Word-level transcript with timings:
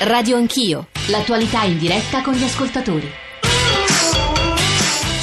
Radio 0.00 0.36
Anch'io, 0.36 0.88
l'attualità 1.06 1.62
in 1.62 1.78
diretta 1.78 2.20
con 2.20 2.34
gli 2.34 2.42
ascoltatori. 2.42 3.10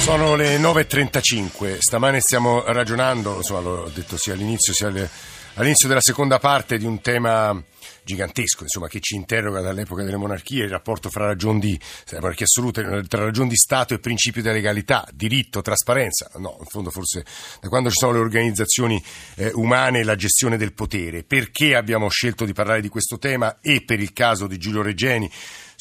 Sono 0.00 0.34
le 0.34 0.58
9.35, 0.58 1.78
stamane 1.78 2.20
stiamo 2.20 2.64
ragionando, 2.64 3.36
insomma 3.36 3.60
l'ho 3.60 3.90
detto 3.94 4.16
sia 4.16 4.32
all'inizio 4.32 4.72
sia 4.72 4.88
all'inizio 5.54 5.86
della 5.86 6.00
seconda 6.00 6.38
parte 6.38 6.78
di 6.78 6.86
un 6.86 7.00
tema 7.00 7.62
gigantesco, 8.04 8.62
insomma, 8.62 8.88
che 8.88 9.00
ci 9.00 9.14
interroga 9.14 9.60
dall'epoca 9.60 10.02
delle 10.02 10.16
monarchie, 10.16 10.64
il 10.64 10.70
rapporto 10.70 11.08
fra 11.10 11.26
ragioni 11.26 11.60
di, 11.60 11.80
monarchia 12.12 12.46
assoluta, 12.46 13.02
tra 13.02 13.24
ragioni 13.24 13.48
di 13.48 13.56
Stato 13.56 13.94
e 13.94 13.98
principio 13.98 14.42
della 14.42 14.54
legalità, 14.54 15.06
diritto, 15.12 15.62
trasparenza, 15.62 16.30
no, 16.36 16.56
in 16.58 16.66
fondo 16.66 16.90
forse 16.90 17.24
da 17.60 17.68
quando 17.68 17.90
ci 17.90 17.96
sono 17.98 18.12
le 18.12 18.18
organizzazioni 18.18 19.02
eh, 19.36 19.50
umane 19.54 20.00
e 20.00 20.04
la 20.04 20.16
gestione 20.16 20.56
del 20.56 20.72
potere. 20.72 21.22
Perché 21.22 21.74
abbiamo 21.74 22.08
scelto 22.08 22.44
di 22.44 22.52
parlare 22.52 22.80
di 22.80 22.88
questo 22.88 23.18
tema 23.18 23.58
e 23.60 23.82
per 23.84 24.00
il 24.00 24.12
caso 24.12 24.46
di 24.46 24.58
Giulio 24.58 24.82
Regeni 24.82 25.30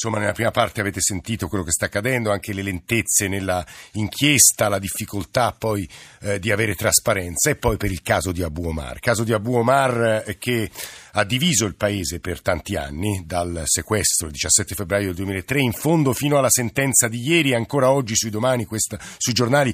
Insomma, 0.04 0.18
nella 0.18 0.34
prima 0.34 0.50
parte 0.50 0.82
avete 0.82 1.00
sentito 1.00 1.48
quello 1.48 1.64
che 1.64 1.70
sta 1.70 1.86
accadendo, 1.86 2.32
anche 2.32 2.54
le 2.54 2.64
lentezze 2.64 3.28
nella 3.28 3.64
inchiesta, 3.92 4.68
la 4.68 4.80
difficoltà 4.80 5.54
poi 5.56 5.88
eh, 6.22 6.40
di 6.40 6.52
avere 6.52 6.74
trasparenza 6.74 7.52
e 7.52 7.56
poi 7.56 7.78
per 7.78 7.92
il 7.92 8.02
caso 8.02 8.32
di 8.32 8.42
Abu 8.42 8.66
Omar. 8.66 9.00
Caso 9.00 9.24
di 9.24 9.32
Abu 9.32 9.54
Omar 9.54 10.24
eh, 10.26 10.38
che 10.40 10.72
ha 11.14 11.24
diviso 11.24 11.66
il 11.66 11.76
paese 11.76 12.20
per 12.20 12.42
tanti 12.42 12.76
anni, 12.76 13.24
dal 13.26 13.64
sequestro 13.66 14.28
il 14.28 14.34
17 14.34 14.76
febbraio 14.76 15.08
del 15.08 15.16
2003 15.16 15.62
in 15.62 15.74
fondo 15.74 16.14
fino 16.14 16.38
alla 16.38 16.50
sentenza 16.50 17.08
di 17.08 17.22
ieri, 17.22 17.54
ancora 17.54 17.92
oggi 17.92 18.16
sui, 18.16 18.30
domani, 18.30 18.66
questa, 18.66 19.00
sui 19.18 19.34
giornali 19.34 19.74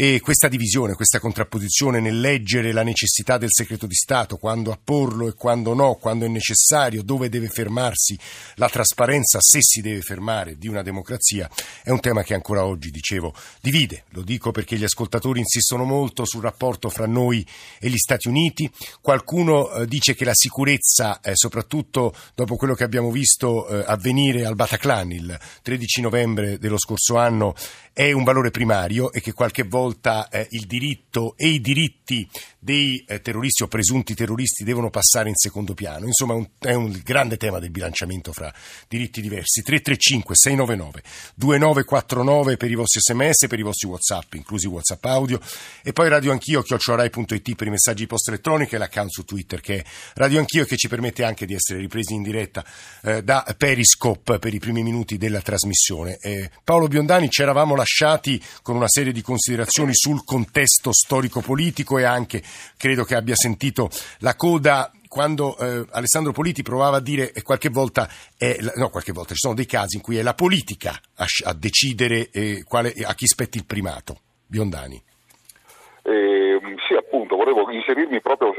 e 0.00 0.20
questa 0.20 0.46
divisione, 0.46 0.94
questa 0.94 1.18
contrapposizione 1.18 1.98
nel 1.98 2.20
leggere 2.20 2.70
la 2.70 2.84
necessità 2.84 3.36
del 3.36 3.48
segreto 3.50 3.88
di 3.88 3.96
Stato, 3.96 4.36
quando 4.36 4.70
apporlo 4.70 5.26
e 5.26 5.34
quando 5.34 5.74
no, 5.74 5.96
quando 5.96 6.24
è 6.24 6.28
necessario, 6.28 7.02
dove 7.02 7.28
deve 7.28 7.48
fermarsi 7.48 8.16
la 8.54 8.68
trasparenza, 8.68 9.40
se 9.40 9.58
si 9.60 9.80
deve 9.80 10.00
fermare 10.02 10.56
di 10.56 10.68
una 10.68 10.82
democrazia, 10.82 11.50
è 11.82 11.90
un 11.90 11.98
tema 11.98 12.22
che 12.22 12.34
ancora 12.34 12.64
oggi, 12.64 12.92
dicevo, 12.92 13.34
divide. 13.60 14.04
Lo 14.10 14.22
dico 14.22 14.52
perché 14.52 14.76
gli 14.76 14.84
ascoltatori 14.84 15.40
insistono 15.40 15.82
molto 15.82 16.24
sul 16.24 16.42
rapporto 16.42 16.90
fra 16.90 17.08
noi 17.08 17.44
e 17.80 17.88
gli 17.88 17.98
Stati 17.98 18.28
Uniti. 18.28 18.70
Qualcuno 19.00 19.68
eh, 19.68 19.86
dice 19.88 20.14
che 20.14 20.24
la 20.24 20.32
sicurezza, 20.32 20.67
eh, 20.72 21.32
soprattutto 21.34 22.14
dopo 22.34 22.56
quello 22.56 22.74
che 22.74 22.84
abbiamo 22.84 23.10
visto 23.10 23.68
eh, 23.68 23.84
avvenire 23.86 24.44
al 24.44 24.54
Bataclan 24.54 25.10
il 25.12 25.38
13 25.62 26.00
novembre 26.00 26.58
dello 26.58 26.78
scorso 26.78 27.16
anno, 27.16 27.54
è 27.98 28.12
un 28.12 28.22
valore 28.22 28.52
primario 28.52 29.10
e 29.10 29.20
che 29.20 29.32
qualche 29.32 29.64
volta 29.64 30.28
eh, 30.28 30.46
il 30.50 30.66
diritto 30.66 31.34
e 31.36 31.48
i 31.48 31.60
diritti 31.60 32.30
dei 32.60 33.04
eh, 33.08 33.20
terroristi 33.20 33.64
o 33.64 33.66
presunti 33.66 34.14
terroristi 34.14 34.62
devono 34.62 34.88
passare 34.88 35.28
in 35.28 35.34
secondo 35.34 35.74
piano. 35.74 36.06
Insomma, 36.06 36.34
un, 36.34 36.46
è 36.60 36.74
un 36.74 36.96
grande 37.02 37.36
tema 37.36 37.58
del 37.58 37.70
bilanciamento 37.70 38.32
fra 38.32 38.54
diritti 38.86 39.20
diversi. 39.20 39.62
335 39.62 40.36
699 40.36 41.02
2949 41.34 42.56
per 42.56 42.70
i 42.70 42.76
vostri 42.76 43.00
sms, 43.00 43.48
per 43.48 43.58
i 43.58 43.62
vostri 43.62 43.88
whatsapp, 43.88 44.32
inclusi 44.34 44.68
whatsapp 44.68 45.04
audio 45.04 45.40
e 45.82 45.92
poi 45.92 46.08
radio 46.08 46.30
anch'io, 46.30 46.62
chiocciorai.it 46.62 47.56
per 47.56 47.66
i 47.66 47.70
messaggi 47.70 48.02
di 48.02 48.06
posta 48.06 48.30
elettronica 48.30 48.76
e 48.76 48.78
l'account 48.78 49.10
su 49.10 49.24
Twitter 49.24 49.60
che 49.60 49.78
è 49.78 49.84
radio 50.14 50.38
anch'io 50.38 50.64
che 50.66 50.76
ci 50.76 50.86
permette 50.86 51.24
anche 51.24 51.46
di 51.46 51.54
essere 51.54 51.80
ripresi 51.80 52.14
in 52.14 52.22
diretta 52.22 52.64
eh, 53.02 53.24
da 53.24 53.44
Periscope 53.56 54.38
per 54.38 54.54
i 54.54 54.60
primi 54.60 54.84
minuti 54.84 55.16
della 55.16 55.40
trasmissione. 55.40 56.16
Eh, 56.20 56.48
Paolo 56.62 56.86
Biondani, 56.86 57.28
ci 57.28 57.42
eravamo 57.42 57.74
lasciati 57.74 57.86
lasciati 57.88 58.38
con 58.62 58.76
una 58.76 58.88
serie 58.88 59.12
di 59.12 59.22
considerazioni 59.22 59.94
sul 59.94 60.22
contesto 60.24 60.92
storico-politico 60.92 61.96
e 61.96 62.04
anche 62.04 62.42
credo 62.76 63.04
che 63.04 63.14
abbia 63.14 63.34
sentito 63.34 63.88
la 64.18 64.36
coda 64.36 64.92
quando 65.08 65.56
eh, 65.56 65.86
Alessandro 65.92 66.32
Politi 66.32 66.62
provava 66.62 66.98
a 66.98 67.00
dire 67.00 67.32
e 67.32 67.40
qualche 67.40 67.70
volta 67.70 68.06
è, 68.36 68.58
no 68.76 68.90
qualche 68.90 69.12
volta 69.12 69.32
ci 69.32 69.40
sono 69.40 69.54
dei 69.54 69.64
casi 69.64 69.96
in 69.96 70.02
cui 70.02 70.18
è 70.18 70.22
la 70.22 70.34
politica 70.34 71.00
a, 71.16 71.24
a 71.46 71.54
decidere 71.54 72.28
eh, 72.30 72.62
quale, 72.64 72.92
a 73.02 73.14
chi 73.14 73.26
spetti 73.26 73.56
il 73.56 73.64
primato. 73.64 74.18
Biondani. 74.46 75.02
Eh, 76.02 76.60
sì 76.86 76.94
appunto 76.94 77.36
volevo 77.36 77.70
inserirmi 77.70 78.20
proprio 78.20 78.54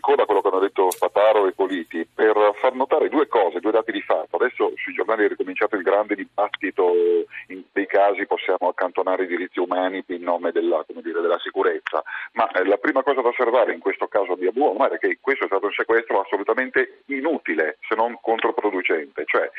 coda 0.00 0.22
a 0.22 0.24
quello 0.24 0.40
che 0.40 0.48
hanno 0.48 0.60
detto 0.60 0.90
Spataro 0.90 1.46
e 1.46 1.52
Politi 1.52 2.06
per 2.12 2.34
far 2.54 2.74
notare 2.74 3.10
due 3.10 3.26
cose, 3.28 3.60
due 3.60 3.70
dati 3.70 3.92
di 3.92 4.00
fatto. 4.00 4.36
Adesso 4.36 4.72
sui 4.76 4.94
giornali 4.94 5.24
è 5.24 5.28
ricominciato 5.28 5.76
il 5.76 5.82
grande 5.82 6.14
dibattito, 6.14 6.92
in 7.48 7.62
dei 7.72 7.86
casi 7.86 8.26
possiamo 8.26 8.68
accantonare 8.68 9.24
i 9.24 9.26
diritti 9.26 9.60
umani 9.60 10.02
in 10.06 10.22
nome 10.22 10.52
della, 10.52 10.84
dire, 10.88 11.20
della 11.20 11.38
sicurezza, 11.38 12.02
ma 12.32 12.50
eh, 12.50 12.64
la 12.64 12.78
prima 12.78 13.02
cosa 13.02 13.20
da 13.20 13.28
osservare 13.28 13.74
in 13.74 13.80
questo 13.80 14.06
caso 14.06 14.34
di 14.36 14.46
Abu 14.46 14.64
Omar 14.64 14.92
è 14.92 14.98
che 14.98 15.18
questo 15.20 15.44
è 15.44 15.48
stato 15.48 15.66
un 15.66 15.72
sequestro 15.72 16.20
assolutamente 16.20 17.02
inutile 17.06 17.76
se 17.86 17.94
non 17.94 18.16
controproducente, 18.22 19.24
cioè 19.26 19.50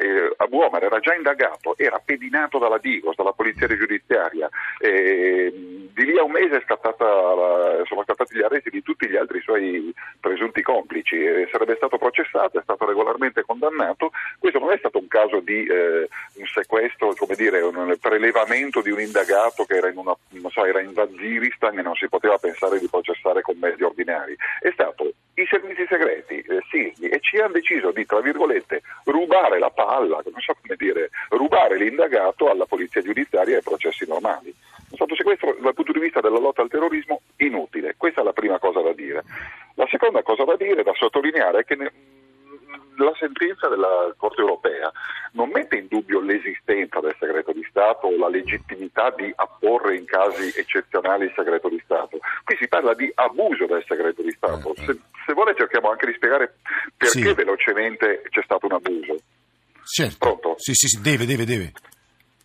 eh, 0.00 0.32
Abu 0.36 0.60
Omar 0.60 0.84
era 0.84 0.98
già 1.00 1.09
indagato, 1.20 1.74
era 1.76 2.00
pedinato 2.04 2.58
dalla 2.58 2.78
Digos, 2.78 3.14
dalla 3.14 3.32
polizia 3.32 3.68
giudiziaria, 3.68 4.48
di 4.80 6.04
lì 6.04 6.18
a 6.18 6.24
un 6.24 6.32
mese 6.32 6.64
sono 6.66 8.02
scattati 8.04 8.36
gli 8.36 8.42
arresti 8.42 8.70
di 8.70 8.82
tutti 8.82 9.08
gli 9.08 9.16
altri 9.16 9.40
suoi 9.40 9.92
presunti 10.18 10.62
complici, 10.62 11.16
sarebbe 11.50 11.76
stato 11.76 11.98
processato, 11.98 12.58
è 12.58 12.62
stato 12.62 12.86
regolarmente 12.86 13.42
condannato, 13.42 14.10
questo 14.38 14.58
non 14.58 14.72
è 14.72 14.78
stato 14.78 14.98
un 14.98 15.08
caso 15.08 15.40
di 15.40 15.64
eh, 15.66 16.08
un 16.34 16.46
sequestro, 16.46 17.14
come 17.14 17.34
dire, 17.34 17.60
un 17.60 17.96
prelevamento 18.00 18.80
di 18.80 18.90
un 18.90 19.00
indagato 19.00 19.64
che 19.64 19.76
era 19.76 19.88
in, 19.88 19.98
una, 19.98 20.16
so, 20.48 20.64
era 20.64 20.80
in 20.80 20.92
Waziristan 20.94 21.78
e 21.78 21.82
non 21.82 21.94
si 21.94 22.08
poteva 22.08 22.38
pensare 22.38 22.78
di 22.78 22.88
processare 22.88 23.42
con 23.42 23.56
mezzi 23.58 23.82
ordinari, 23.82 24.36
è 24.60 24.70
stato 24.72 25.12
i 25.34 25.46
servizi 25.48 25.86
SISMI 26.68 27.08
e 27.08 27.20
ci 27.20 27.38
hanno 27.38 27.52
deciso 27.52 27.90
di, 27.90 28.04
tra 28.06 28.20
virgolette, 28.20 28.82
rubare 29.04 29.58
la 29.58 29.70
palla, 29.70 30.20
non 30.24 30.40
so 30.40 30.54
come 30.60 30.76
dire, 30.76 31.10
rubare 31.30 31.76
l'indagato 31.76 32.50
alla 32.50 32.66
polizia 32.66 33.02
giudiziaria 33.02 33.54
e 33.54 33.56
ai 33.56 33.62
processi 33.62 34.06
normali. 34.06 34.54
È 34.90 34.94
stato 34.94 35.14
sequestro 35.14 35.56
dal 35.60 35.74
punto 35.74 35.92
di 35.92 36.00
vista 36.00 36.20
della 36.20 36.38
lotta 36.38 36.62
al 36.62 36.68
terrorismo 36.68 37.22
inutile, 37.36 37.94
questa 37.96 38.22
è 38.22 38.24
la 38.24 38.32
prima 38.32 38.58
cosa 38.58 38.80
da 38.80 38.92
dire. 38.92 39.22
La 39.74 39.86
seconda 39.88 40.22
cosa 40.22 40.44
da 40.44 40.56
dire, 40.56 40.82
da 40.82 40.92
sottolineare, 40.94 41.60
è 41.60 41.64
che 41.64 41.76
ne, 41.76 41.92
la 43.04 43.14
sentenza 43.18 43.68
della 43.68 44.12
Corte 44.16 44.40
europea 44.40 44.90
non 45.32 45.50
mette 45.50 45.76
in 45.76 45.86
dubbio 45.88 46.20
l'esistenza 46.20 47.00
del 47.00 47.14
segreto 47.18 47.52
di 47.52 47.64
Stato 47.68 48.08
o 48.08 48.16
la 48.16 48.28
legittimità 48.28 49.10
di 49.10 49.32
apporre 49.34 49.96
in 49.96 50.04
casi 50.04 50.52
eccezionali 50.58 51.24
il 51.24 51.32
segreto 51.34 51.68
di 51.68 51.80
Stato. 51.84 52.18
Qui 52.44 52.56
si 52.58 52.68
parla 52.68 52.94
di 52.94 53.10
abuso 53.14 53.66
del 53.66 53.84
segreto 53.86 54.22
di 54.22 54.32
Stato. 54.32 54.74
Eh, 54.74 54.80
eh. 54.80 54.84
Se, 54.84 54.98
se 55.30 55.34
vuole 55.34 55.54
cerchiamo 55.56 55.90
anche 55.90 56.06
di 56.06 56.14
spiegare 56.14 56.56
perché 56.96 57.28
sì. 57.28 57.32
velocemente 57.32 58.22
c'è 58.28 58.42
stato 58.42 58.66
un 58.66 58.72
abuso. 58.72 59.16
Certo. 59.84 60.18
Pronto? 60.18 60.54
Sì, 60.58 60.74
sì, 60.74 60.88
sì, 60.88 61.00
deve, 61.00 61.24
deve, 61.24 61.44
deve. 61.44 61.72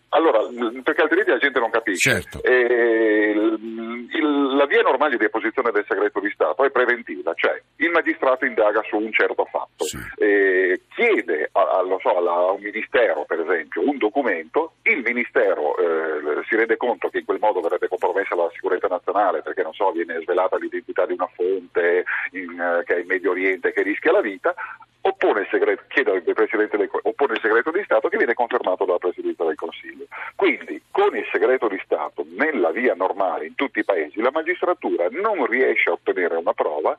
Allora, 0.09 0.39
perché 0.83 1.01
altrimenti 1.01 1.31
la 1.31 1.39
gente 1.39 1.59
non 1.59 1.71
capisce. 1.71 1.84
Certo. 1.95 2.43
Eh, 2.43 3.31
il, 3.31 4.45
la 4.55 4.65
via 4.65 4.81
normale 4.81 5.11
di 5.11 5.23
deposizione 5.23 5.71
del 5.71 5.85
segreto 5.87 6.19
di 6.19 6.29
Stato 6.33 6.63
è 6.63 6.71
preventiva, 6.71 7.33
cioè 7.35 7.61
il 7.77 7.89
magistrato 7.89 8.45
indaga 8.45 8.81
su 8.87 8.97
un 8.97 9.11
certo 9.11 9.45
fatto, 9.45 9.85
sì. 9.85 9.97
eh, 10.17 10.81
chiede 10.95 11.49
a, 11.51 11.61
a, 11.61 11.97
so, 12.01 12.09
a, 12.17 12.51
un 12.51 12.61
ministero, 12.61 13.25
per 13.25 13.41
esempio, 13.41 13.87
un 13.87 13.97
documento, 13.97 14.73
il 14.83 15.01
ministero 15.03 15.77
eh, 15.77 16.43
si 16.47 16.55
rende 16.55 16.77
conto 16.77 17.09
che 17.09 17.19
in 17.19 17.25
quel 17.25 17.39
modo 17.39 17.59
verrebbe 17.59 17.87
compromessa 17.87 18.35
la 18.35 18.49
sicurezza 18.53 18.87
nazionale 18.87 19.41
perché 19.41 19.61
non 19.61 19.73
so, 19.73 19.91
viene 19.91 20.19
svelata 20.21 20.57
l'identità 20.57 21.05
di 21.05 21.13
una 21.13 21.29
fonte 21.33 22.05
in, 22.31 22.59
eh, 22.59 22.83
che 22.85 22.95
è 22.95 22.99
in 22.99 23.07
Medio 23.07 23.31
Oriente 23.31 23.71
che 23.73 23.83
rischia 23.83 24.11
la 24.11 24.21
vita, 24.21 24.53
oppone 25.01 25.41
il 25.41 25.47
segreto, 25.51 25.83
chiede 25.87 26.11
al 26.11 26.21
Presidente 26.23 26.77
del, 26.77 26.89
oppone 26.91 27.33
il 27.33 27.41
segreto 27.41 27.71
di 27.71 27.83
Stato 27.83 28.07
che 28.09 28.17
viene 28.17 28.33
confermato 28.33 28.85
dalla 28.85 28.97
Presidenza 28.97 29.45
del 29.45 29.55
Consiglio. 29.55 30.05
Quindi 30.35 30.81
con 30.91 31.15
il 31.15 31.27
segreto 31.31 31.67
di 31.67 31.79
Stato 31.85 32.25
nella 32.27 32.71
via 32.71 32.95
normale 32.95 33.45
in 33.45 33.55
tutti 33.55 33.79
i 33.79 33.85
paesi 33.85 34.19
la 34.19 34.31
magistratura 34.31 35.07
non 35.09 35.45
riesce 35.45 35.89
a 35.89 35.93
ottenere 35.93 36.35
una 36.35 36.53
prova 36.53 36.97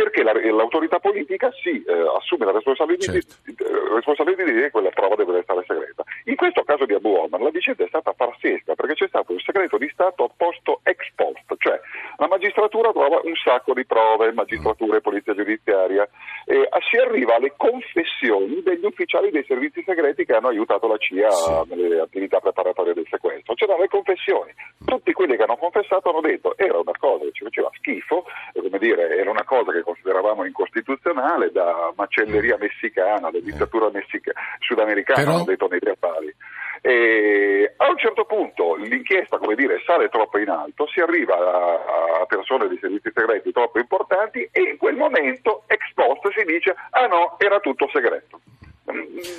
perché 0.00 0.22
la, 0.22 0.32
l'autorità 0.32 0.98
politica 0.98 1.52
si 1.62 1.84
eh, 1.84 1.92
assume 2.16 2.46
la 2.46 2.52
responsabilità, 2.52 3.12
certo. 3.12 3.34
di, 3.44 3.54
eh, 3.58 3.94
responsabilità 3.96 4.44
di 4.44 4.52
dire 4.52 4.64
che 4.64 4.70
quella 4.70 4.88
prova 4.88 5.14
deve 5.14 5.32
restare 5.32 5.62
segreta. 5.66 6.04
In 6.24 6.36
questo 6.36 6.62
caso 6.64 6.86
di 6.86 6.94
Abu 6.94 7.12
Omar 7.12 7.42
la 7.42 7.50
vicenda 7.50 7.84
è 7.84 7.88
stata 7.88 8.14
pazzesca 8.14 8.74
perché 8.74 8.94
c'è 8.94 9.08
stato 9.08 9.32
un 9.32 9.40
segreto 9.40 9.76
di 9.76 9.90
Stato 9.92 10.32
posto 10.34 10.80
ex 10.84 11.04
post, 11.14 11.54
cioè 11.58 11.78
la 12.16 12.28
magistratura 12.28 12.92
trova 12.92 13.20
un 13.24 13.34
sacco 13.34 13.74
di 13.74 13.84
prove, 13.84 14.32
magistratura 14.32 14.96
e 14.96 15.00
polizia 15.02 15.34
giudiziaria, 15.34 16.08
e 16.46 16.68
si 16.90 16.96
arriva 16.96 17.36
alle 17.36 17.52
confessioni 17.56 18.62
degli 18.62 18.84
ufficiali 18.84 19.30
dei 19.30 19.44
servizi 19.46 19.82
segreti 19.84 20.24
che 20.24 20.34
hanno 20.34 20.48
aiutato 20.48 20.86
la 20.86 20.96
CIA 20.96 21.30
sì. 21.30 21.74
nelle 21.74 22.00
attività 22.00 22.40
preparatorie 22.40 22.94
del 22.94 23.06
sequestro. 23.08 23.54
C'erano 23.54 23.80
le 23.80 23.88
confessioni. 23.88 24.52
Tutti 24.84 25.12
quelli 25.12 25.36
che 25.36 25.42
hanno 25.42 25.56
confessato 25.56 26.08
hanno 26.10 26.20
detto 26.20 26.56
era 26.56 26.78
una 26.78 26.92
cosa 26.98 27.24
che 27.24 27.32
ci 27.32 27.44
faceva 27.44 27.70
schifo, 27.74 28.24
come 28.52 28.78
dire, 28.78 29.16
era 29.16 29.30
una 29.30 29.44
cosa 29.44 29.72
che 29.72 29.82
consideravamo 29.92 30.44
incostituzionale 30.44 31.52
da 31.52 31.92
macelleria 31.94 32.56
messicana, 32.58 33.30
da 33.30 33.40
dittatura 33.40 33.90
messica- 33.90 34.32
sudamericana, 34.58 35.20
Però... 35.20 35.34
hanno 35.36 35.44
detto 35.44 35.68
nei 35.68 35.80
verbali. 35.80 36.34
E 36.82 37.74
a 37.76 37.90
un 37.90 37.98
certo 37.98 38.24
punto 38.24 38.74
l'inchiesta 38.74 39.36
come 39.36 39.54
dire, 39.54 39.82
sale 39.84 40.08
troppo 40.08 40.38
in 40.38 40.48
alto, 40.48 40.88
si 40.88 41.00
arriva 41.00 41.36
a, 41.36 42.22
a 42.22 42.26
persone 42.26 42.68
di 42.68 42.78
servizi 42.80 43.12
segreti 43.14 43.52
troppo 43.52 43.78
importanti 43.78 44.48
e 44.50 44.62
in 44.62 44.76
quel 44.78 44.96
momento 44.96 45.64
ex 45.66 45.92
post 45.94 46.32
si 46.32 46.40
si 46.40 46.44
dice 46.44 46.74
ah 46.90 47.06
no, 47.06 47.36
era 47.38 47.60
tutto 47.60 47.88
segreto. 47.92 48.40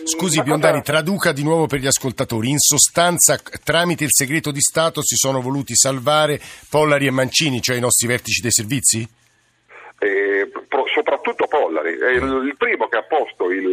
Scusi 0.06 0.42
Biondani, 0.44 0.82
traduca 0.82 1.34
di 1.34 1.44
nuovo 1.44 1.66
per 1.66 1.80
gli 1.80 1.88
ascoltatori. 1.88 2.50
In 2.50 2.60
sostanza, 2.60 3.38
tramite 3.64 4.06
il 4.06 4.14
segreto 4.14 4.52
di 4.52 4.62
Stato 4.62 5.02
si 5.02 5.16
sono 5.16 5.42
voluti 5.42 5.76
salvare 5.76 6.40
Pollari 6.70 7.08
e 7.08 7.12
Mancini, 7.12 7.60
cioè 7.60 7.76
i 7.76 7.82
nostri 7.82 8.08
vertici 8.08 8.42
dei 8.42 8.52
servizi? 8.52 9.06
Eh, 10.04 10.50
soprattutto 10.92 11.46
Pollari, 11.46 11.96
è 11.96 12.10
il, 12.10 12.24
il, 12.24 12.56
primo 12.58 12.88
che 12.88 12.98
ha 12.98 13.04
posto 13.04 13.52
il, 13.52 13.70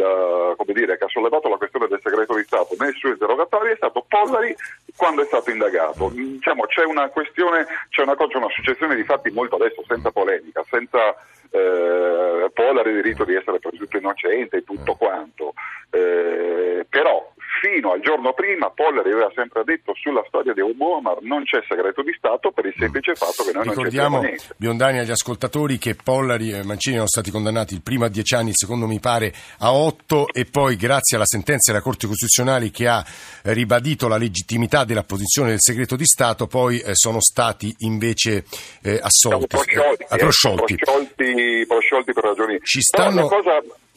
dire, 0.67 0.95
che 0.95 1.05
ha 1.05 1.09
sollevato 1.09 1.49
la 1.49 1.57
questione 1.57 1.87
del 1.87 1.99
segreto 2.03 2.35
di 2.35 2.43
Stato 2.43 2.75
nel 2.77 2.93
suo 2.93 3.09
interrogatorio 3.09 3.73
è 3.73 3.75
stato 3.75 4.05
Pollari 4.07 4.55
quando 4.95 5.23
è 5.23 5.25
stato 5.25 5.49
indagato. 5.49 6.09
Diciamo, 6.09 6.67
c'è 6.67 6.83
una 6.85 7.09
questione, 7.09 7.65
c'è 7.89 8.03
una, 8.03 8.15
c'è 8.15 8.37
una 8.37 8.49
successione 8.49 8.93
di 8.93 9.03
fatti 9.05 9.31
molto 9.31 9.55
adesso 9.55 9.83
senza 9.87 10.11
polemica, 10.11 10.63
senza 10.69 11.15
eh, 11.49 12.51
Pollari 12.53 12.93
diritto 12.93 13.23
di 13.23 13.33
essere 13.33 13.57
presunto 13.57 13.97
innocente 13.97 14.57
e 14.57 14.63
tutto 14.63 14.93
quanto, 14.93 15.53
eh, 15.89 16.85
però 16.87 17.28
fino 17.59 17.91
al 17.91 17.99
giorno 18.01 18.33
prima 18.33 18.69
Pollari 18.69 19.11
aveva 19.11 19.31
sempre 19.35 19.63
detto 19.63 19.93
sulla 19.95 20.23
storia 20.27 20.53
di 20.53 20.61
Muammar 20.61 21.21
non 21.21 21.43
c'è 21.43 21.59
segreto 21.67 22.01
di 22.01 22.13
Stato 22.17 22.51
per 22.51 22.65
il 22.65 22.73
semplice 22.77 23.15
fatto 23.15 23.43
che 23.43 23.51
noi 23.51 23.63
Ricordiamo, 23.63 24.21
non 24.21 24.31
c'è 24.31 24.53
Biondani 24.55 24.99
agli 24.99 25.11
ascoltatori 25.11 25.77
che 25.77 25.95
Pollari 25.95 26.51
e 26.51 26.63
Mancini 26.63 26.95
erano 26.95 27.09
stati 27.09 27.31
condannati 27.31 27.73
il 27.73 27.81
primo 27.81 28.05
a 28.05 28.09
dieci 28.09 28.35
anni, 28.35 28.49
il 28.49 28.57
secondo 28.57 28.87
mi 28.87 28.99
pare 28.99 29.33
a 29.59 29.73
otto 29.73 30.27
e 30.31 30.45
poi 30.45 30.75
grazie 30.75 31.17
alla 31.17 31.25
sentenza 31.25 31.71
della 31.71 31.83
Corte 31.83 32.07
Costituzionale 32.07 32.71
che 32.71 32.87
ha 32.87 33.03
ribadito 33.43 34.07
la 34.07 34.17
legittimità 34.17 34.85
della 34.85 35.03
posizione 35.03 35.49
del 35.49 35.61
segreto 35.61 35.95
di 35.95 36.05
Stato 36.05 36.47
poi 36.47 36.79
eh, 36.79 36.91
sono 36.93 37.19
stati 37.19 37.73
invece 37.79 38.45
eh, 38.81 38.99
assolti, 39.01 39.47
prosciolti, 39.47 40.03
eh, 40.09 40.17
prosciolti. 40.17 40.75
Prosciolti, 40.75 41.65
prosciolti 41.67 42.13
per 42.13 42.23
ragioni... 42.23 42.59
Ci 42.61 42.81
stanno... 42.81 43.27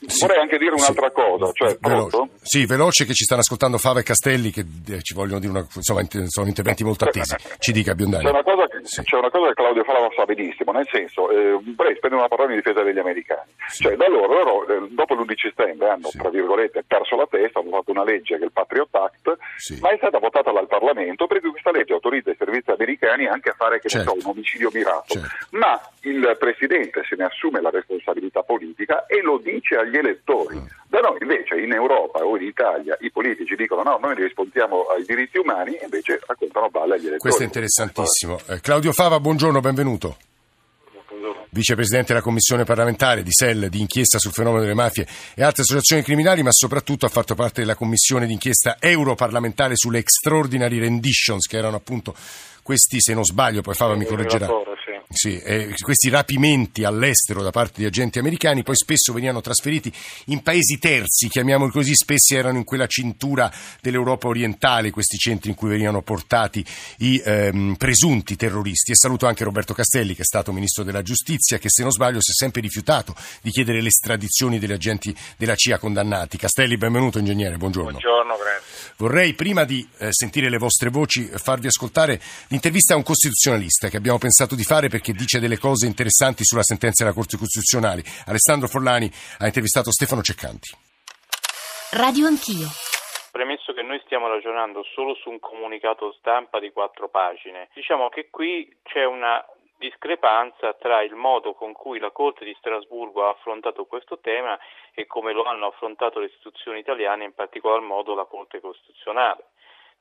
Sì, 0.06 0.26
Vorrei 0.26 0.40
anche 0.40 0.58
dire 0.58 0.72
un'altra 0.72 1.08
sì, 1.08 1.14
cosa. 1.14 1.52
Cioè, 1.52 1.76
veloce, 1.80 2.28
sì, 2.42 2.66
veloce 2.66 3.04
che 3.04 3.14
ci 3.14 3.24
stanno 3.24 3.40
ascoltando 3.40 3.78
Fava 3.78 4.00
e 4.00 4.02
Castelli 4.02 4.50
che 4.50 4.64
eh, 4.88 5.02
ci 5.02 5.14
vogliono 5.14 5.38
dire 5.38 5.52
una, 5.52 5.66
insomma, 5.74 6.02
sono 6.26 6.46
interventi 6.46 6.84
molto 6.84 7.04
attesi. 7.04 7.36
Ci 7.58 7.72
dica 7.72 7.94
Biondani. 7.94 8.24
C'è 8.24 8.30
una 8.30 8.42
cosa 8.42 8.66
che, 8.66 8.80
sì. 8.82 9.02
c'è 9.02 9.16
una 9.16 9.30
cosa 9.30 9.48
che 9.48 9.54
Claudio 9.54 9.84
Fava 9.84 10.08
sa 10.14 10.24
benissimo, 10.24 10.72
nel 10.72 10.88
senso, 10.90 11.30
eh, 11.30 11.58
vorrei 11.76 11.96
spendere 11.96 12.20
una 12.20 12.28
parola 12.28 12.50
in 12.50 12.56
difesa 12.56 12.82
degli 12.82 12.98
americani. 12.98 13.50
Cioè, 13.70 13.96
da 13.96 14.08
loro, 14.08 14.32
loro 14.32 14.68
eh, 14.68 14.88
dopo 14.90 15.14
l'11 15.14 15.34
settembre 15.36 15.88
hanno, 15.88 16.08
tra 16.10 16.30
virgolette, 16.30 16.84
perso 16.86 17.16
la 17.16 17.26
testa, 17.30 17.60
hanno 17.60 17.70
fatto 17.70 17.90
una 17.90 18.04
legge 18.04 18.36
che 18.36 18.42
è 18.42 18.44
il 18.44 18.52
Patriot 18.52 18.94
Act, 18.94 19.36
ma 19.80 19.90
è 19.90 19.96
stata 19.96 20.18
votata 20.18 20.50
dal 20.50 20.66
Parlamento 20.66 21.26
perché 21.26 21.48
questa 21.48 21.70
legge 21.70 21.92
autorizza 21.92 22.30
i 22.30 22.36
servizi 22.36 22.70
americani 22.70 23.26
anche 23.26 23.50
a 23.50 23.54
fare, 23.56 23.80
che 23.80 23.88
certo. 23.88 24.10
so, 24.10 24.16
un 24.16 24.30
omicidio 24.34 24.70
mirato. 24.72 25.14
Certo. 25.14 25.28
Ma 25.50 25.80
il 26.02 26.36
Presidente 26.38 27.02
se 27.08 27.16
ne 27.16 27.24
assume 27.24 27.60
la 27.60 27.70
responsabilità 27.70 28.42
politica 28.42 29.06
e 29.06 29.20
lo 29.22 29.38
dice 29.38 29.76
agli 29.76 29.91
elettori. 29.96 30.56
Mm. 30.56 30.66
Da 30.92 31.00
noi 31.00 31.16
invece 31.22 31.58
in 31.58 31.72
Europa 31.72 32.18
o 32.18 32.36
in 32.36 32.46
Italia 32.46 32.96
i 33.00 33.10
politici 33.10 33.54
dicono 33.54 33.82
no, 33.82 33.98
noi 34.00 34.14
rispondiamo 34.14 34.88
ai 34.94 35.04
diritti 35.04 35.38
umani 35.38 35.74
e 35.76 35.84
invece 35.84 36.20
raccontano 36.26 36.68
balle 36.68 36.94
agli 36.94 37.06
elettori. 37.06 37.18
Questo 37.18 37.42
è 37.42 37.46
interessantissimo. 37.46 38.38
Eh, 38.48 38.60
Claudio 38.60 38.92
Fava, 38.92 39.18
buongiorno, 39.18 39.60
benvenuto. 39.60 40.16
Vicepresidente 41.48 42.12
della 42.12 42.24
Commissione 42.24 42.64
parlamentare 42.64 43.22
di 43.22 43.30
SEL 43.30 43.68
di 43.68 43.80
inchiesta 43.80 44.18
sul 44.18 44.32
fenomeno 44.32 44.62
delle 44.62 44.74
mafie 44.74 45.06
e 45.34 45.42
altre 45.42 45.62
associazioni 45.62 46.02
criminali, 46.02 46.42
ma 46.42 46.50
soprattutto 46.50 47.06
ha 47.06 47.10
fatto 47.10 47.34
parte 47.34 47.60
della 47.60 47.74
Commissione 47.74 48.26
di 48.26 48.32
inchiesta 48.32 48.76
europarlamentare 48.78 49.76
sulle 49.76 49.98
extraordinary 49.98 50.78
renditions, 50.78 51.46
che 51.46 51.58
erano 51.58 51.76
appunto 51.76 52.14
questi, 52.62 53.00
se 53.00 53.12
non 53.12 53.24
sbaglio, 53.24 53.60
poi 53.60 53.74
Fava 53.74 53.96
mi 53.96 54.04
correggerà. 54.04 54.46
Sì, 55.12 55.38
eh, 55.38 55.74
questi 55.80 56.08
rapimenti 56.08 56.84
all'estero 56.84 57.42
da 57.42 57.50
parte 57.50 57.74
di 57.76 57.84
agenti 57.84 58.18
americani 58.18 58.62
poi 58.62 58.76
spesso 58.76 59.12
venivano 59.12 59.40
trasferiti 59.40 59.92
in 60.26 60.42
paesi 60.42 60.78
terzi, 60.78 61.28
chiamiamoli 61.28 61.70
così, 61.70 61.94
spesso 61.94 62.34
erano 62.34 62.58
in 62.58 62.64
quella 62.64 62.86
cintura 62.86 63.52
dell'Europa 63.80 64.28
orientale, 64.28 64.90
questi 64.90 65.18
centri 65.18 65.50
in 65.50 65.56
cui 65.56 65.68
venivano 65.68 66.02
portati 66.02 66.64
i 66.98 67.20
ehm, 67.24 67.74
presunti 67.76 68.36
terroristi. 68.36 68.92
E 68.92 68.96
saluto 68.96 69.26
anche 69.26 69.44
Roberto 69.44 69.74
Castelli, 69.74 70.14
che 70.14 70.22
è 70.22 70.24
stato 70.24 70.52
ministro 70.52 70.84
della 70.84 71.02
giustizia, 71.02 71.58
che 71.58 71.68
se 71.68 71.82
non 71.82 71.90
sbaglio 71.90 72.20
si 72.20 72.30
è 72.30 72.34
sempre 72.34 72.60
rifiutato 72.60 73.14
di 73.42 73.50
chiedere 73.50 73.80
le 73.80 73.88
estradizioni 73.88 74.58
degli 74.58 74.72
agenti 74.72 75.14
della 75.36 75.54
CIA 75.54 75.78
condannati. 75.78 76.38
Castelli, 76.38 76.76
benvenuto 76.76 77.18
ingegnere, 77.18 77.56
buongiorno. 77.56 77.90
Buongiorno, 77.90 78.34
grazie. 78.36 78.92
Vorrei 78.96 79.34
prima 79.34 79.64
di 79.64 79.86
eh, 79.98 80.08
sentire 80.10 80.48
le 80.48 80.58
vostre 80.58 80.90
voci 80.90 81.28
farvi 81.34 81.66
ascoltare 81.66 82.20
l'intervista 82.48 82.94
a 82.94 82.96
un 82.96 83.02
costituzionalista 83.02 83.88
che 83.88 83.96
abbiamo 83.96 84.18
pensato 84.18 84.54
di 84.54 84.62
fare 84.62 84.88
perché 84.88 85.01
perché 85.02 85.18
dice 85.18 85.40
delle 85.40 85.58
cose 85.58 85.86
interessanti 85.86 86.44
sulla 86.44 86.62
sentenza 86.62 87.02
della 87.02 87.14
Corte 87.14 87.36
Costituzionale. 87.36 88.06
Alessandro 88.30 88.68
Forlani 88.68 89.10
ha 89.42 89.46
intervistato 89.46 89.90
Stefano 89.90 90.22
Ceccanti. 90.22 90.70
Radio 91.98 92.30
Anch'io. 92.30 92.70
Premesso 93.32 93.72
che 93.72 93.82
noi 93.82 94.00
stiamo 94.04 94.28
ragionando 94.28 94.84
solo 94.94 95.14
su 95.16 95.28
un 95.28 95.40
comunicato 95.40 96.14
stampa 96.20 96.60
di 96.60 96.70
quattro 96.70 97.08
pagine, 97.08 97.68
diciamo 97.74 98.08
che 98.10 98.28
qui 98.30 98.70
c'è 98.84 99.04
una 99.04 99.44
discrepanza 99.76 100.74
tra 100.74 101.02
il 101.02 101.16
modo 101.16 101.54
con 101.54 101.72
cui 101.72 101.98
la 101.98 102.12
Corte 102.12 102.44
di 102.44 102.54
Strasburgo 102.60 103.26
ha 103.26 103.30
affrontato 103.30 103.86
questo 103.86 104.20
tema 104.20 104.56
e 104.94 105.06
come 105.06 105.32
lo 105.32 105.42
hanno 105.42 105.66
affrontato 105.66 106.20
le 106.20 106.26
istituzioni 106.26 106.78
italiane, 106.78 107.24
in 107.24 107.34
particolar 107.34 107.80
modo 107.80 108.14
la 108.14 108.26
Corte 108.26 108.60
Costituzionale 108.60 109.51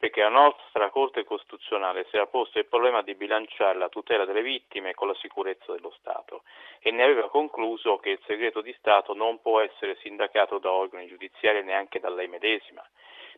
perché 0.02 0.22
la 0.22 0.30
nostra 0.30 0.90
Corte 0.90 1.24
Costituzionale 1.24 2.08
si 2.10 2.16
era 2.16 2.26
posto 2.26 2.58
il 2.58 2.66
problema 2.66 3.04
di 3.04 3.14
bilanciare 3.14 3.78
la 3.78 3.88
tutela 3.88 4.26
delle 4.26 4.42
vittime 4.42 4.96
con 4.96 5.08
la 5.08 5.14
sicurezza 5.14 5.74
dello 5.74 5.94
Stato 6.00 6.42
e 6.80 6.90
ne 6.90 7.04
aveva 7.04 7.30
concluso 7.30 8.00
che 8.00 8.10
il 8.10 8.20
segreto 8.26 8.62
di 8.62 8.74
Stato 8.80 9.14
non 9.14 9.40
può 9.44 9.60
essere 9.60 9.96
sindacato 9.98 10.58
da 10.58 10.72
organi 10.72 11.06
giudiziari 11.06 11.62
neanche 11.62 12.00
da 12.00 12.10
lei 12.10 12.28
medesima, 12.28 12.84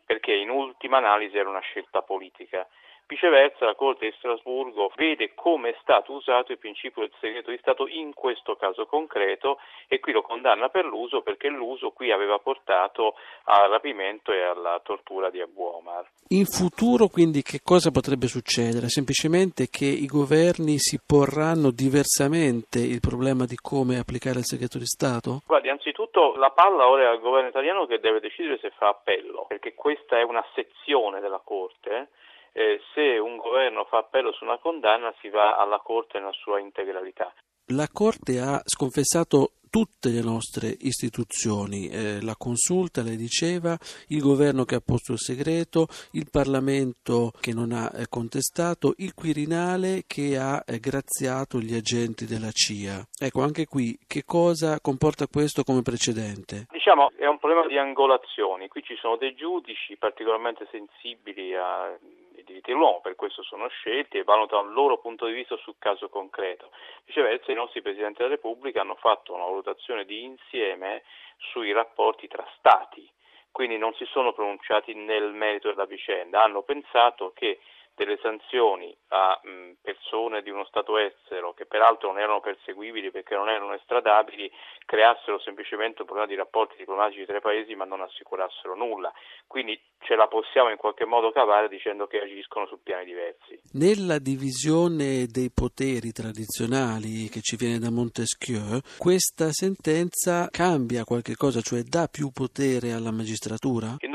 perché 0.06 0.32
in 0.32 0.50
ultima 0.50 1.00
analisi 1.00 1.38
era 1.38 1.50
una 1.50 1.60
scelta 1.60 2.02
politica 2.02 2.66
Viceversa 3.06 3.66
la 3.66 3.76
Corte 3.76 4.06
di 4.06 4.16
Strasburgo 4.18 4.92
vede 4.96 5.34
come 5.36 5.72
è 5.72 5.78
stato 5.82 6.14
usato 6.14 6.52
il 6.54 6.58
principio 6.58 7.02
del 7.02 7.12
segreto 7.20 7.52
di 7.52 7.58
Stato 7.58 7.86
in 7.88 8.14
questo 8.14 8.56
caso 8.56 8.86
concreto 8.86 9.60
e 9.88 10.00
qui 10.00 10.14
lo 10.14 10.22
condanna 10.22 10.70
per 10.70 10.86
l'uso 10.86 11.22
perché 11.22 11.50
l'uso 11.50 11.92
qui 11.92 12.12
aveva 12.12 12.40
portato 12.40 13.16
al 13.46 13.70
rapimento 13.70 14.32
e 14.32 14.42
alla 14.42 14.80
tortura 14.84 15.30
di 15.30 15.42
Abu 15.42 15.64
Omar. 15.64 16.10
In 16.30 16.46
futuro 16.46 17.08
quindi 17.08 17.42
che 17.42 17.60
cosa 17.62 17.92
potrebbe 17.92 18.28
succedere? 18.28 18.88
Semplicemente 18.88 19.68
che 19.70 19.86
i 19.86 20.08
governi 20.08 20.80
si 20.80 21.00
porranno 21.06 21.72
diversamente 21.72 22.80
il 22.80 23.02
problema 23.02 23.46
di 23.46 23.58
come 23.62 24.00
applicare 24.00 24.40
il 24.40 24.46
segreto 24.46 24.78
di 24.78 24.86
Stato? 24.86 25.42
Guardi, 25.46 25.70
anzitutto 25.70 26.36
la 26.38 26.52
palla 26.52 26.88
ora 26.88 27.04
è 27.04 27.06
al 27.06 27.20
governo 27.20 27.50
italiano 27.50 27.86
che 27.86 28.00
deve 28.00 28.22
decidere 28.22 28.58
se 28.60 28.72
fa 28.78 28.88
appello, 28.88 29.46
perché 29.48 29.74
questa 29.74 30.18
è 30.18 30.24
una 30.24 30.44
sezione 30.56 31.20
della 31.20 31.42
Corte 31.44 32.10
eh, 32.54 32.80
se 32.94 33.18
un 33.18 33.38
governo 33.38 33.86
fa 33.86 34.00
appello 34.00 34.32
su 34.32 34.44
una 34.44 34.58
condanna 34.58 35.14
si 35.20 35.30
va 35.30 35.58
alla 35.58 35.80
Corte 35.80 36.20
nella 36.20 36.32
sua 36.32 36.60
integralità. 36.60 37.34
La 37.68 37.88
Corte 37.92 38.40
ha 38.40 38.62
sconfessato 38.64 39.54
tutte 39.74 40.10
le 40.10 40.22
nostre 40.22 40.68
istituzioni, 40.82 41.88
eh, 41.88 42.22
la 42.22 42.36
consulta, 42.38 43.02
le 43.02 43.16
diceva, 43.16 43.76
il 44.10 44.22
governo 44.22 44.66
che 44.66 44.76
ha 44.76 44.82
posto 44.86 45.14
il 45.14 45.18
segreto, 45.18 45.88
il 46.12 46.28
Parlamento 46.30 47.32
che 47.42 47.56
non 47.56 47.72
ha 47.72 47.90
eh, 47.90 48.06
contestato, 48.08 48.94
il 48.98 49.16
Quirinale 49.16 50.04
che 50.06 50.38
ha 50.38 50.64
eh, 50.64 50.78
graziato 50.78 51.58
gli 51.58 51.74
agenti 51.74 52.26
della 52.26 52.52
CIA. 52.52 53.02
Ecco, 53.18 53.42
anche 53.42 53.66
qui 53.66 53.98
che 54.06 54.22
cosa 54.24 54.80
comporta 54.80 55.26
questo 55.26 55.64
come 55.64 55.82
precedente? 55.82 56.68
Diciamo 56.70 57.10
è 57.18 57.26
un 57.26 57.40
problema 57.40 57.66
di 57.66 57.80
angolazioni, 57.80 58.68
qui 58.68 58.84
ci 58.84 58.96
sono 58.98 59.16
dei 59.16 59.34
giudici 59.34 59.98
particolarmente 59.98 60.68
sensibili 60.70 61.56
a 61.56 61.98
i 62.44 62.46
diritti 62.46 62.72
dell'uomo, 62.72 63.02
per 63.02 63.16
questo 63.16 63.42
sono 63.44 63.68
scelti 63.68 64.18
e 64.18 64.24
valutano 64.24 64.68
il 64.68 64.74
loro 64.74 65.00
punto 65.00 65.26
di 65.26 65.34
vista 65.34 65.56
sul 65.58 65.76
caso 65.80 66.10
concreto. 66.10 66.70
Viceversa 67.06 67.52
i 67.52 67.56
nostri 67.56 67.82
Presidenti 67.82 68.18
della 68.18 68.36
Repubblica 68.36 68.82
hanno 68.82 68.96
fatto 68.96 69.34
una 69.34 69.46
valutazione 69.46 70.06
di 70.06 70.24
insieme 70.24 71.04
sui 71.38 71.72
rapporti 71.72 72.28
tra 72.28 72.46
Stati, 72.58 73.10
quindi 73.52 73.78
non 73.78 73.94
si 73.96 74.06
sono 74.06 74.34
pronunciati 74.34 74.94
nel 74.94 75.32
merito 75.32 75.70
della 75.70 75.86
vicenda, 75.86 76.44
hanno 76.44 76.64
pensato 76.64 77.32
che 77.34 77.60
delle 77.96 78.18
sanzioni 78.22 78.96
a 79.10 79.40
mh, 79.44 79.78
persone 79.82 80.42
di 80.42 80.50
uno 80.50 80.66
Stato 80.66 80.98
estero 80.98 81.54
che 81.54 81.66
peraltro 81.66 82.10
non 82.10 82.20
erano 82.20 82.40
perseguibili 82.40 83.12
perché 83.12 83.36
non 83.36 83.50
erano 83.50 83.74
estradabili 83.74 84.52
creassero 84.86 85.40
semplicemente 85.40 86.02
un 86.02 86.08
problema 86.08 86.28
di 86.28 86.36
rapporti 86.36 86.76
diplomatici 86.78 87.26
tra 87.26 87.38
i 87.38 87.42
paesi 87.42 87.76
ma 87.76 87.86
non 87.86 88.02
assicurassero 88.02 88.76
nulla. 88.76 89.12
Quindi 89.48 89.80
ce 90.00 90.16
la 90.16 90.28
possiamo 90.28 90.70
in 90.70 90.78
qualche 90.78 91.06
modo 91.06 91.32
cavare 91.32 91.70
dicendo 91.70 92.08
che 92.08 92.22
agiscono 92.22 92.66
su 92.66 92.82
piani 92.82 93.06
diversi. 93.06 93.60
Nella 93.74 94.20
divisione 94.20 95.28
dei 95.28 95.52
poteri 95.54 96.12
tradizionali 96.12 97.30
che 97.30 97.42
ci 97.42 97.56
viene 97.56 97.80
da 97.80 97.92
Montesquieu, 97.92 98.80
questa 98.98 99.50
sentenza 99.52 100.48
cambia 100.50 101.04
qualche 101.04 101.36
cosa, 101.36 101.62
cioè 101.62 101.82
dà 101.84 102.08
più 102.08 102.32
potere 102.32 102.92
alla 102.92 103.12
magistratura? 103.12 103.96
Indubbiamente 104.00 104.13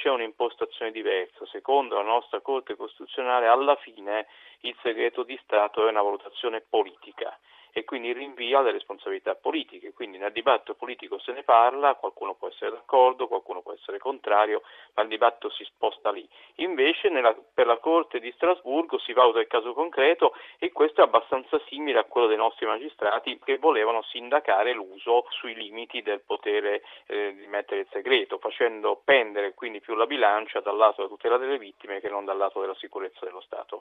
c'è 0.00 0.08
un'impostazione 0.08 0.90
diversa. 0.90 1.44
Secondo 1.46 1.96
la 1.96 2.02
nostra 2.02 2.40
Corte 2.40 2.74
Costituzionale, 2.74 3.46
alla 3.46 3.76
fine 3.76 4.26
il 4.60 4.74
segreto 4.82 5.22
di 5.22 5.38
Stato 5.42 5.86
è 5.86 5.90
una 5.90 6.02
valutazione 6.02 6.62
politica 6.62 7.38
e 7.72 7.84
quindi 7.84 8.12
rinvia 8.12 8.58
alle 8.58 8.72
responsabilità 8.72 9.34
politiche. 9.34 9.92
Quindi 9.92 10.18
nel 10.18 10.32
dibattito 10.32 10.74
politico 10.74 11.18
se 11.18 11.32
ne 11.32 11.42
parla, 11.42 11.94
qualcuno 11.94 12.34
può 12.34 12.48
essere 12.48 12.70
d'accordo, 12.70 13.26
qualcuno 13.26 13.62
può 13.62 13.72
essere 13.72 13.98
contrario, 13.98 14.62
ma 14.94 15.02
il 15.02 15.08
dibattito 15.08 15.50
si 15.50 15.64
sposta 15.64 16.10
lì. 16.10 16.26
Invece 16.56 17.08
nella, 17.08 17.34
per 17.54 17.66
la 17.66 17.78
Corte 17.78 18.20
di 18.20 18.32
Strasburgo 18.32 18.98
si 18.98 19.12
valuta 19.12 19.40
il 19.40 19.46
caso 19.46 19.72
concreto 19.72 20.34
e 20.58 20.72
questo 20.72 21.00
è 21.00 21.04
abbastanza 21.04 21.60
simile 21.68 21.98
a 22.00 22.04
quello 22.04 22.26
dei 22.26 22.36
nostri 22.36 22.66
magistrati 22.66 23.38
che 23.42 23.58
volevano 23.58 24.02
sindacare 24.02 24.72
l'uso 24.72 25.26
sui 25.30 25.54
limiti 25.54 26.02
del 26.02 26.20
potere 26.20 26.82
eh, 27.06 27.34
di 27.34 27.46
mettere 27.46 27.80
il 27.80 27.88
segreto, 27.90 28.38
facendo 28.38 29.00
pendere 29.04 29.54
quindi 29.54 29.80
più 29.80 29.94
la 29.94 30.06
bilancia 30.06 30.60
dal 30.60 30.76
lato 30.76 30.96
della 31.02 31.08
tutela 31.08 31.36
delle 31.36 31.58
vittime 31.58 32.00
che 32.00 32.08
non 32.08 32.24
dal 32.24 32.36
lato 32.36 32.60
della 32.60 32.74
sicurezza 32.74 33.24
dello 33.24 33.40
Stato. 33.40 33.80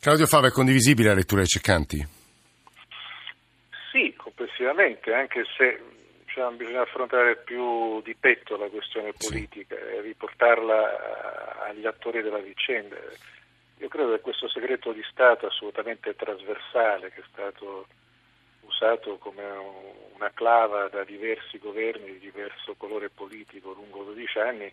Claudio 0.00 0.26
Fava, 0.26 0.48
è 0.48 0.50
condivisibile 0.50 1.08
la 1.08 1.14
lettura 1.14 1.40
dei 1.40 1.48
Ceccanti? 1.48 2.25
Complessivamente, 4.36 5.14
anche 5.14 5.44
se 5.56 5.80
diciamo, 6.26 6.56
bisogna 6.56 6.82
affrontare 6.82 7.36
più 7.36 8.02
di 8.02 8.14
petto 8.14 8.58
la 8.58 8.68
questione 8.68 9.14
politica 9.16 9.74
e 9.74 10.02
riportarla 10.02 11.62
agli 11.64 11.86
attori 11.86 12.20
della 12.20 12.40
vicenda. 12.40 12.96
Io 13.78 13.88
credo 13.88 14.12
che 14.12 14.20
questo 14.20 14.46
segreto 14.46 14.92
di 14.92 15.02
Stato 15.10 15.46
assolutamente 15.46 16.14
trasversale, 16.14 17.10
che 17.12 17.20
è 17.20 17.24
stato 17.32 17.86
usato 18.60 19.16
come 19.16 19.42
una 20.14 20.30
clava 20.34 20.88
da 20.88 21.02
diversi 21.02 21.58
governi 21.58 22.12
di 22.12 22.18
diverso 22.18 22.74
colore 22.74 23.08
politico 23.08 23.72
lungo 23.72 24.02
12 24.02 24.38
anni, 24.38 24.70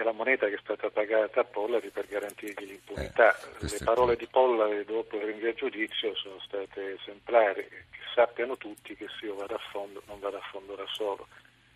è 0.00 0.02
la 0.02 0.12
moneta 0.12 0.48
che 0.48 0.56
è 0.56 0.60
stata 0.60 0.90
pagata 0.90 1.40
a 1.40 1.44
Pollari 1.44 1.90
per 1.90 2.06
garantirgli 2.06 2.66
l'impunità. 2.66 3.36
Eh, 3.36 3.68
Le 3.68 3.78
parole 3.84 4.16
di 4.16 4.26
Pollari 4.26 4.84
dopo 4.84 5.16
il 5.16 5.22
rinvio 5.24 5.50
a 5.50 5.54
giudizio 5.54 6.14
sono 6.16 6.40
state 6.40 6.98
esemplari, 7.00 7.62
che 7.68 7.84
sappiano 8.14 8.56
tutti 8.56 8.96
che 8.96 9.06
se 9.18 9.26
io 9.26 9.36
vado 9.36 9.54
a 9.54 9.60
fondo 9.70 10.02
non 10.06 10.18
vado 10.18 10.38
a 10.38 10.48
fondo 10.50 10.74
da 10.74 10.86
solo, 10.88 11.28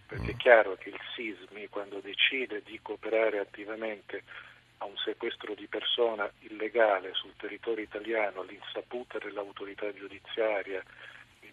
perché 0.07 0.31
è 0.31 0.35
mm. 0.35 0.39
chiaro 0.39 0.77
che 0.77 0.89
il 0.89 1.01
SISMI 1.15 1.69
quando 1.69 2.01
decide 2.01 2.63
di 2.65 2.81
cooperare 2.83 3.39
attivamente 3.39 4.25
a 4.79 4.85
un 4.85 4.97
sequestro 4.97 5.55
di 5.55 5.67
persona 5.67 6.31
illegale 6.41 7.15
sul 7.15 7.35
territorio 7.37 7.85
italiano 7.85 8.41
all'insaputa 8.41 9.19
dell'autorità 9.19 9.93
giudiziaria 9.93 10.83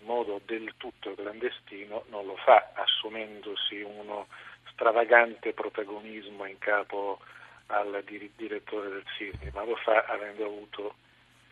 modo 0.06 0.40
del 0.46 0.74
tutto 0.78 1.14
clandestino 1.16 2.06
non 2.10 2.26
lo 2.26 2.36
fa 2.38 2.72
assumendosi 2.74 3.82
uno 3.82 4.28
stravagante 4.72 5.54
protagonismo 5.54 6.46
in 6.46 6.58
capo 6.58 7.20
al 7.68 8.04
direttore 8.06 8.90
del 8.90 9.04
CIRNI, 9.18 9.52
ma 9.54 9.64
lo 9.64 9.76
fa 9.78 10.06
avendo 10.08 10.46
avuto, 10.46 10.96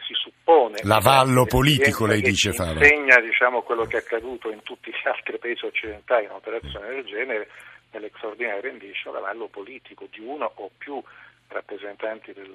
si 0.05 0.13
suppone... 0.13 0.79
L'avallo 0.83 1.45
politico, 1.45 2.05
lei 2.05 2.21
dice 2.21 2.51
Fava. 2.51 2.71
Insegna 2.71 3.19
diciamo, 3.19 3.63
quello 3.63 3.85
che 3.85 3.97
è 3.97 3.99
accaduto 3.99 4.51
in 4.51 4.61
tutti 4.61 4.91
gli 4.91 5.07
altri 5.07 5.37
paesi 5.39 5.65
occidentali 5.65 6.25
in 6.25 6.31
operazioni 6.31 6.87
del 6.87 7.05
genere, 7.05 7.49
nell'extraordinaria 7.91 8.61
rendition, 8.61 9.13
l'avallo 9.13 9.47
politico 9.47 10.07
di 10.11 10.19
uno 10.19 10.51
o 10.55 10.69
più 10.77 11.01
rappresentanti 11.47 12.33
del, 12.33 12.53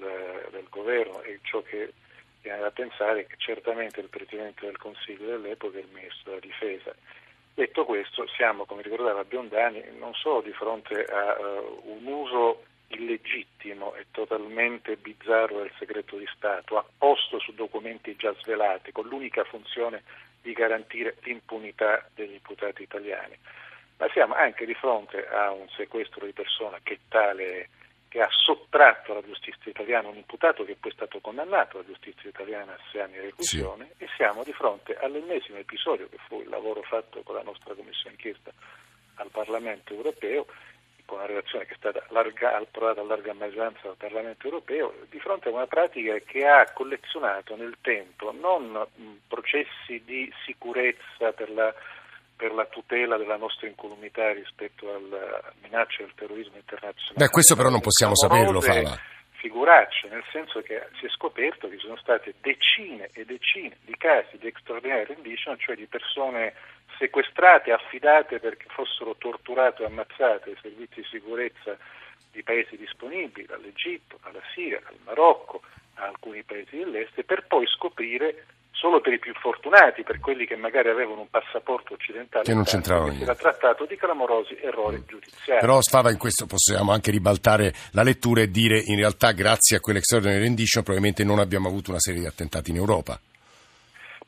del 0.51 0.67
governo 0.69 1.23
e 1.23 1.41
ciò 1.43 1.63
che 1.63 1.93
viene 2.43 2.61
da 2.61 2.71
pensare 2.71 3.21
è 3.21 3.27
che 3.27 3.37
certamente 3.39 4.01
il 4.01 4.09
Presidente 4.09 4.67
del 4.67 4.77
Consiglio 4.77 5.27
dell'epoca 5.27 5.79
è 5.79 5.81
il 5.81 5.89
Ministro 5.93 6.31
della 6.31 6.41
Difesa. 6.41 6.95
Detto 7.55 7.85
questo, 7.85 8.27
siamo, 8.29 8.65
come 8.67 8.83
ricordava 8.83 9.25
Biondani, 9.25 9.83
non 9.99 10.15
solo 10.15 10.43
di 10.43 10.53
fronte 10.53 11.05
a 11.05 11.37
uh, 11.41 11.83
un 11.87 12.07
uso 12.07 12.65
illegittimo 12.89 13.95
e 13.95 14.07
totalmente 14.13 14.97
bizzarro 14.97 15.59
del 15.59 15.73
segreto 15.79 16.17
di 16.17 16.29
Stato, 16.35 16.79
apposto 16.79 17.39
su 17.39 17.53
documenti 17.55 18.15
già 18.17 18.33
svelati, 18.39 18.93
con 18.93 19.09
l'unica 19.09 19.45
funzione 19.45 20.03
di 20.41 20.53
garantire 20.53 21.17
l'impunità 21.23 22.09
degli 22.15 22.35
imputati 22.35 22.83
italiani, 22.83 23.37
ma 23.99 24.09
siamo 24.13 24.35
anche 24.35 24.65
di 24.65 24.75
fronte 24.75 25.27
a 25.27 25.51
un 25.51 25.69
sequestro 25.71 26.25
di 26.25 26.33
persona 26.33 26.79
che 26.83 27.01
tale 27.09 27.69
che 28.09 28.21
ha 28.23 28.29
sottratto 28.31 29.13
alla 29.13 29.23
giustizia 29.23 29.71
italiana 29.71 30.09
un 30.09 30.17
imputato 30.17 30.65
che 30.65 30.77
poi 30.79 30.91
è 30.91 30.95
stato 30.95 31.21
condannato 31.21 31.79
alla 31.79 31.87
giustizia 31.87 32.29
italiana 32.29 32.73
a 32.73 32.79
sei 32.91 33.03
anni 33.03 33.13
di 33.15 33.21
reclusione 33.21 33.91
sì. 33.97 34.05
e 34.05 34.09
siamo 34.17 34.43
di 34.45 34.53
fronte 34.53 34.97
all'ennesimo 34.97 35.59
episodio 35.59 36.09
che 36.09 36.19
fu 36.27 36.41
il 36.41 36.49
lavoro 36.49 36.83
fatto 36.83 37.23
con 37.23 37.35
la 37.35 37.43
nostra 37.43 37.75
commissione 37.75 38.17
inchiesta 38.17 38.51
al 39.17 39.29
Parlamento 39.31 39.93
europeo 39.95 40.47
con 41.09 41.17
una 41.17 41.27
relazione 41.27 41.65
che 41.65 41.73
è 41.73 41.77
stata 41.79 42.05
larga, 42.11 42.59
approvata 42.59 43.01
a 43.01 43.05
larga 43.05 43.33
maggioranza 43.33 43.81
dal 43.85 43.97
Parlamento 43.97 44.45
europeo, 44.47 44.93
di 45.09 45.19
fronte 45.19 45.49
a 45.49 45.53
una 45.53 45.67
pratica 45.67 46.19
che 46.19 46.47
ha 46.47 46.71
collezionato 46.71 47.57
nel 47.57 47.79
tempo 47.81 48.31
non 48.31 48.87
processi 49.27 50.03
di 50.05 50.31
sicurezza 50.45 51.33
per 51.33 51.51
la 51.51 51.75
per 52.39 52.53
la 52.53 52.67
tutela 52.67 53.17
della 53.17 53.37
nostra 53.37 53.67
incolumità 53.67 54.33
rispetto 54.33 54.95
alla 54.95 55.43
minaccia 55.61 56.05
del 56.05 56.15
terrorismo 56.15 56.55
internazionale. 56.55 57.27
Beh, 57.27 57.29
questo 57.31 57.57
però 57.57 57.69
non 57.69 57.81
possiamo 57.81 58.15
saperlo, 58.15 58.61
Fava. 58.61 58.97
Figuracce, 59.33 60.09
nel 60.09 60.25
senso 60.31 60.63
che 60.63 60.87
si 60.99 61.07
è 61.07 61.09
scoperto 61.11 61.69
che 61.69 61.79
ci 61.79 61.87
sono 61.87 61.97
state 61.97 62.35
decine 62.41 63.11
e 63.13 63.25
decine 63.25 63.77
di 63.85 63.95
casi 63.97 64.39
di 64.39 64.47
extraordinary 64.47 65.05
rendition, 65.05 65.59
cioè 65.59 65.75
di 65.75 65.87
persone 65.87 66.55
sequestrate, 66.97 67.73
affidate 67.73 68.39
perché 68.39 68.67
fossero 68.69 69.17
torturate 69.17 69.83
o 69.83 69.87
ammazzate 69.87 70.51
ai 70.51 70.59
servizi 70.63 71.01
di 71.01 71.07
sicurezza 71.11 71.77
di 72.31 72.43
paesi 72.43 72.77
disponibili, 72.77 73.47
dall'Egitto, 73.47 74.19
alla 74.23 74.43
Siria, 74.55 74.81
al 74.85 74.99
Marocco, 75.05 75.63
a 75.95 76.07
alcuni 76.07 76.43
paesi 76.45 76.77
dell'Est, 76.77 77.21
per 77.23 77.47
poi 77.47 77.67
scoprire 77.67 78.47
solo 78.79 79.01
per 79.01 79.13
i 79.13 79.19
più 79.19 79.35
fortunati, 79.35 80.05
per 80.05 80.21
quelli 80.21 80.47
che 80.47 80.55
magari 80.55 80.89
avevano 80.89 81.23
un 81.23 81.29
passaporto 81.29 81.95
occidentale, 81.95 82.45
che 82.45 82.55
non 82.55 82.63
c'entravano 82.63 83.09
niente. 83.09 83.25
Era 83.25 83.35
trattato 83.35 83.85
di 83.87 83.97
clamorosi 83.97 84.57
errori 84.61 84.99
mm. 84.99 85.07
giudiziari. 85.07 85.61
Però 85.61 85.81
Stava 85.81 86.11
in 86.11 86.19
questo 86.19 86.47
possiamo 86.47 86.93
anche 86.93 87.11
ribaltare 87.11 87.73
la 87.93 88.03
lettura 88.03 88.43
e 88.43 88.51
dire 88.51 88.81
in 88.87 88.97
realtà 88.97 89.33
grazie 89.33 89.79
a 89.79 89.81
quell'extraordinary 89.81 90.41
rendition 90.41 90.85
probabilmente 90.85 91.25
non 91.25 91.41
abbiamo 91.41 91.67
avuto 91.67 91.91
una 91.91 91.99
serie 91.99 92.21
di 92.21 92.27
attentati 92.27 92.71
in 92.71 92.77
Europa. 92.77 93.19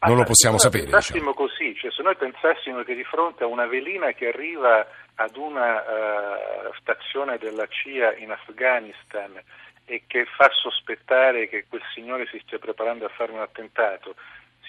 Non 0.03 0.17
lo 0.17 0.25
possiamo 0.25 0.57
se 0.57 0.65
sapere. 0.65 0.85
Pensassimo 0.85 1.31
diciamo. 1.31 1.35
così, 1.35 1.77
cioè 1.77 1.93
se 1.93 2.03
noi 2.03 2.17
pensassimo 2.17 2.83
che 2.83 2.95
di 2.95 3.05
fronte 3.05 3.45
a 3.45 3.47
una 3.47 3.67
velina 3.67 4.13
che 4.13 4.29
arriva 4.29 4.87
ad 5.15 5.37
una 5.37 5.83
uh, 5.83 6.73
stazione 6.81 7.37
della 7.37 7.67
CIA 7.67 8.17
in 8.17 8.31
Afghanistan 8.31 9.39
e 9.85 10.05
che 10.07 10.25
fa 10.25 10.49
sospettare 10.51 11.49
che 11.49 11.67
quel 11.69 11.83
signore 11.93 12.27
si 12.31 12.41
stia 12.45 12.59
preparando 12.59 13.05
a 13.05 13.09
fare 13.11 13.33
un 13.33 13.41
attentato, 13.41 14.15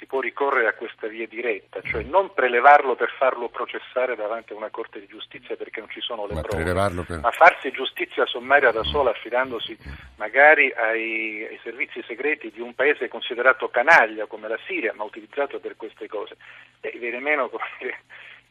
si 0.02 0.08
può 0.08 0.20
ricorrere 0.20 0.68
a 0.68 0.74
questa 0.74 1.06
via 1.06 1.28
diretta, 1.28 1.80
cioè 1.84 2.02
non 2.02 2.34
prelevarlo 2.34 2.96
per 2.96 3.14
farlo 3.20 3.50
processare 3.50 4.16
davanti 4.16 4.52
a 4.52 4.56
una 4.56 4.72
corte 4.72 5.00
di 5.00 5.06
giustizia 5.06 5.56
perché 5.56 5.80
non 5.80 5.90
ci 5.92 6.02
sono 6.02 6.26
le 6.26 6.34
ma 6.34 6.42
prove, 6.42 6.64
per... 6.64 7.20
ma 7.20 7.30
farsi 7.30 7.70
giustizia 7.70 8.26
sommaria 8.26 8.72
da 8.72 8.82
sola 8.82 9.12
affidandosi 9.12 9.78
magari 10.16 10.72
ai, 10.72 11.46
ai, 11.46 11.60
servizi 11.62 12.04
segreti 12.08 12.50
di 12.50 12.62
un 12.62 12.74
paese 12.74 13.10
considerato 13.10 13.70
canaglia 13.70 14.26
come 14.26 14.48
la 14.48 14.58
Siria, 14.66 14.92
ma 14.96 15.04
utilizzato 15.04 15.60
per 15.60 15.76
queste 15.76 16.08
cose, 16.08 16.36
e 16.80 16.98
viene 16.98 17.20
meno 17.20 17.48
come 17.50 17.64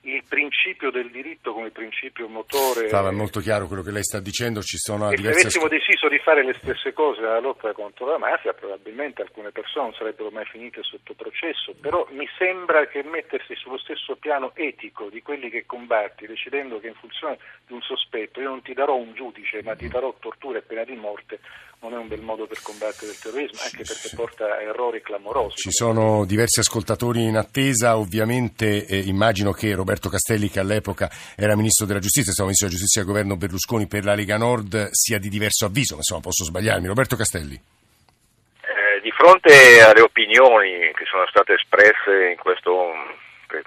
il 0.02 0.23
principio 0.26 0.90
del 0.90 1.11
diritto 1.11 1.52
come 1.52 1.71
principio 1.71 2.26
motore. 2.28 2.88
Stava 2.88 3.11
molto 3.11 3.40
chiaro 3.40 3.66
quello 3.66 3.83
che 3.83 3.90
lei 3.90 4.02
sta 4.02 4.21
dicendo, 4.21 4.62
ci 4.62 4.78
sono 4.78 5.11
e 5.11 5.16
diverse... 5.16 5.50
Se 5.50 5.59
avessimo 5.59 5.69
deciso 5.69 6.09
di 6.09 6.19
fare 6.19 6.45
le 6.45 6.54
stesse 6.54 6.92
cose 6.92 7.21
nella 7.21 7.40
lotta 7.40 7.73
contro 7.73 8.07
la 8.07 8.19
mafia, 8.19 8.54
probabilmente 8.54 9.21
alcune 9.23 9.50
persone 9.50 9.87
non 9.87 9.95
sarebbero 9.95 10.30
mai 10.30 10.47
finite 10.47 10.83
sotto 10.83 11.12
processo, 11.14 11.75
però 11.78 12.07
mi 12.11 12.26
sembra 12.38 12.87
che 12.87 13.02
mettersi 13.02 13.54
sullo 13.57 13.78
stesso 13.78 14.16
piano 14.16 14.52
etico 14.54 15.09
di 15.11 15.23
quelli 15.23 15.50
che 15.50 15.66
combatti, 15.66 16.26
decidendo 16.26 16.80
che 16.80 16.88
in 16.88 16.95
funzione 16.95 17.38
di 17.66 17.75
un 17.75 17.83
sospetto 17.83 18.40
io 18.40 18.49
non 18.49 18.62
ti 18.62 18.73
darò 18.73 18.95
un 18.95 19.12
giudice, 19.12 19.62
ma 19.62 19.75
ti 19.76 19.88
darò 19.88 20.14
tortura 20.19 20.59
e 20.59 20.62
pena 20.62 20.85
di 20.85 20.97
morte, 20.97 21.40
non 21.81 21.95
è 21.95 21.97
un 21.97 22.09
bel 22.09 22.21
modo 22.21 22.47
per 22.47 22.61
combattere 22.63 23.13
il 23.13 23.19
terrorismo, 23.19 23.59
anche 23.63 23.85
perché 23.85 24.11
porta 24.15 24.45
a 24.45 24.63
errori 24.63 25.01
clamorosi. 25.01 25.57
Ci 25.57 25.73
sono 25.73 26.25
diversi 26.27 26.61
ascoltatori 26.61 27.23
in 27.23 27.37
attesa, 27.37 27.97
ovviamente 27.97 28.87
eh, 28.87 28.99
immagino 28.99 29.53
che 29.53 29.75
Roberto 29.75 30.09
Castelli, 30.11 30.51
che 30.51 30.61
all'epoca 30.61 31.11
era 31.37 31.57
Ministro 31.57 31.87
della 31.87 32.01
Giustizia, 32.01 32.33
stava 32.33 32.49
Ministro 32.49 32.69
della 32.69 32.79
Giustizia 32.79 33.03
del 33.03 33.11
governo 33.11 33.37
Berlusconi 33.37 33.87
per 33.87 34.05
la 34.05 34.15
Lega 34.15 34.37
Nord, 34.37 34.91
sia 34.91 35.19
di 35.19 35.31
diverso 35.31 35.65
avviso, 35.65 35.95
ma 35.95 36.01
insomma 36.01 36.21
posso 36.21 36.45
sbagliarmi. 36.45 36.87
Roberto 36.87 37.17
Castelli. 37.17 37.55
Eh, 37.55 39.01
di 39.01 39.11
fronte 39.13 39.81
alle 39.81 40.03
opinioni 40.03 40.93
che 40.95 41.05
sono 41.11 41.27
state 41.29 41.55
espresse 41.55 42.31
in 42.31 42.37
questo 42.37 42.93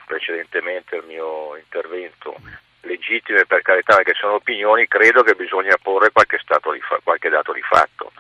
precedentemente 0.05 0.95
al 0.95 1.05
mio 1.05 1.57
intervento 1.57 2.35
legittime 2.83 3.45
per 3.45 3.61
carità 3.61 3.95
perché 3.95 4.13
sono 4.13 4.35
opinioni, 4.35 4.87
credo 4.87 5.23
che 5.23 5.35
bisogna 5.35 5.75
porre 5.81 6.11
qualche, 6.11 6.39
fa- 6.39 6.99
qualche 7.03 7.29
dato 7.29 7.51
di 7.53 7.61
fatto. 7.61 8.11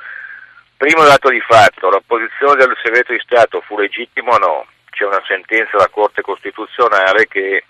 Primo 0.75 1.03
dato 1.03 1.29
di 1.29 1.39
fatto, 1.39 1.89
la 1.89 2.01
posizione 2.05 2.55
del 2.55 2.75
segreto 2.83 3.13
di 3.13 3.19
Stato 3.19 3.61
fu 3.61 3.77
legittima 3.77 4.35
o 4.35 4.37
no? 4.37 4.67
C'è 4.89 5.05
una 5.05 5.23
sentenza 5.25 5.77
della 5.77 5.89
Corte 5.89 6.21
Costituzionale 6.21 7.27
che 7.27 7.63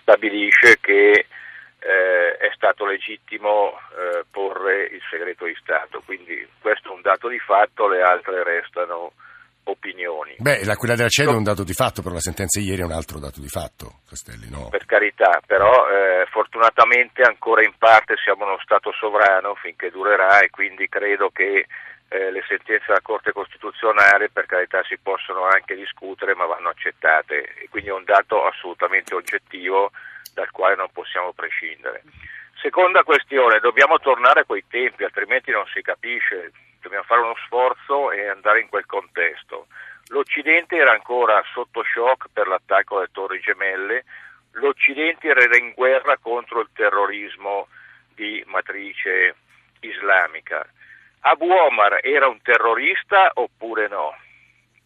stabilisce 0.00 0.78
che 0.80 1.26
eh, 1.78 2.36
è 2.38 2.50
stato 2.54 2.86
legittimo 2.86 3.78
eh, 3.96 4.24
porre 4.30 4.84
il 4.84 5.02
segreto 5.10 5.44
di 5.44 5.56
Stato, 5.60 6.02
quindi 6.04 6.46
questo 6.60 6.88
è 6.90 6.94
un 6.94 7.02
dato 7.02 7.28
di 7.28 7.38
fatto, 7.38 7.86
le 7.86 8.00
altre 8.00 8.42
restano 8.42 9.12
opinioni. 9.64 10.34
Beh, 10.38 10.64
la, 10.64 10.76
quella 10.76 10.94
della 10.94 11.08
CEDO 11.08 11.32
è 11.32 11.36
un 11.36 11.42
dato 11.42 11.64
di 11.64 11.72
fatto, 11.72 12.02
però 12.02 12.14
la 12.14 12.20
sentenza 12.20 12.60
ieri 12.60 12.82
è 12.82 12.84
un 12.84 12.92
altro 12.92 13.18
dato 13.18 13.40
di 13.40 13.48
fatto, 13.48 14.00
Castelli, 14.08 14.48
no? 14.50 14.68
Per 14.68 14.84
carità, 14.84 15.40
però 15.46 15.88
eh, 15.88 16.26
fortunatamente 16.30 17.22
ancora 17.22 17.64
in 17.64 17.74
parte 17.78 18.14
siamo 18.22 18.44
uno 18.44 18.58
Stato 18.62 18.92
sovrano 18.92 19.54
finché 19.54 19.90
durerà 19.90 20.40
e 20.40 20.50
quindi 20.50 20.88
credo 20.88 21.30
che 21.30 21.66
eh, 22.08 22.30
le 22.30 22.44
sentenze 22.46 22.84
della 22.86 23.00
Corte 23.02 23.32
Costituzionale 23.32 24.30
per 24.30 24.46
carità 24.46 24.82
si 24.84 24.98
possono 25.02 25.46
anche 25.46 25.74
discutere 25.74 26.34
ma 26.34 26.46
vanno 26.46 26.68
accettate 26.68 27.54
e 27.56 27.68
quindi 27.68 27.90
è 27.90 27.92
un 27.92 28.04
dato 28.04 28.44
assolutamente 28.44 29.14
oggettivo 29.14 29.90
dal 30.32 30.50
quale 30.50 30.76
non 30.76 30.88
possiamo 30.92 31.32
prescindere. 31.32 32.02
Seconda 32.60 33.02
questione, 33.02 33.58
dobbiamo 33.60 33.98
tornare 33.98 34.40
a 34.40 34.44
quei 34.44 34.64
tempi, 34.68 35.04
altrimenti 35.04 35.50
non 35.50 35.66
si 35.66 35.82
capisce, 35.82 36.52
dobbiamo 36.84 37.04
fare 37.04 37.22
uno 37.22 37.36
sforzo 37.44 38.12
e 38.12 38.28
andare 38.28 38.60
in 38.60 38.68
quel 38.68 38.86
contesto. 38.86 39.66
L'Occidente 40.08 40.76
era 40.76 40.92
ancora 40.92 41.42
sotto 41.52 41.82
shock 41.82 42.26
per 42.32 42.46
l'attacco 42.46 42.98
alle 42.98 43.08
Torri 43.10 43.40
Gemelle, 43.40 44.04
l'Occidente 44.52 45.28
era 45.28 45.56
in 45.56 45.72
guerra 45.72 46.16
contro 46.18 46.60
il 46.60 46.68
terrorismo 46.72 47.68
di 48.14 48.42
matrice 48.46 49.34
islamica. 49.80 50.66
Abu 51.20 51.50
Omar 51.50 52.00
era 52.02 52.28
un 52.28 52.40
terrorista 52.42 53.30
oppure 53.34 53.88
no? 53.88 54.14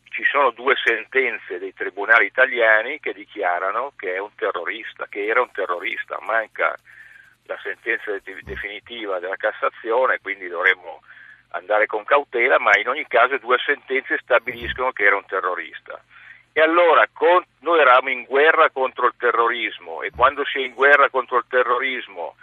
Ci 0.08 0.24
sono 0.24 0.50
due 0.50 0.74
sentenze 0.82 1.58
dei 1.58 1.74
tribunali 1.74 2.26
italiani 2.26 2.98
che 3.00 3.12
dichiarano 3.12 3.92
che 3.96 4.14
è 4.14 4.18
un 4.18 4.34
terrorista, 4.34 5.06
che 5.08 5.26
era 5.26 5.40
un 5.40 5.50
terrorista, 5.52 6.18
manca 6.22 6.74
la 7.44 7.58
sentenza 7.62 8.16
definitiva 8.42 9.18
della 9.18 9.36
Cassazione, 9.36 10.18
quindi 10.20 10.48
dovremmo 10.48 11.02
andare 11.50 11.86
con 11.86 12.04
cautela, 12.04 12.58
ma 12.58 12.76
in 12.78 12.88
ogni 12.88 13.06
caso 13.06 13.38
due 13.38 13.58
sentenze 13.64 14.18
stabiliscono 14.22 14.92
che 14.92 15.04
era 15.04 15.16
un 15.16 15.24
terrorista. 15.26 16.00
E 16.52 16.60
allora 16.60 17.06
con, 17.12 17.42
noi 17.60 17.80
eravamo 17.80 18.10
in 18.10 18.24
guerra 18.24 18.70
contro 18.70 19.06
il 19.06 19.14
terrorismo 19.16 20.02
e 20.02 20.10
quando 20.14 20.44
si 20.44 20.58
è 20.58 20.64
in 20.64 20.74
guerra 20.74 21.08
contro 21.08 21.38
il 21.38 21.44
terrorismo 21.48 22.34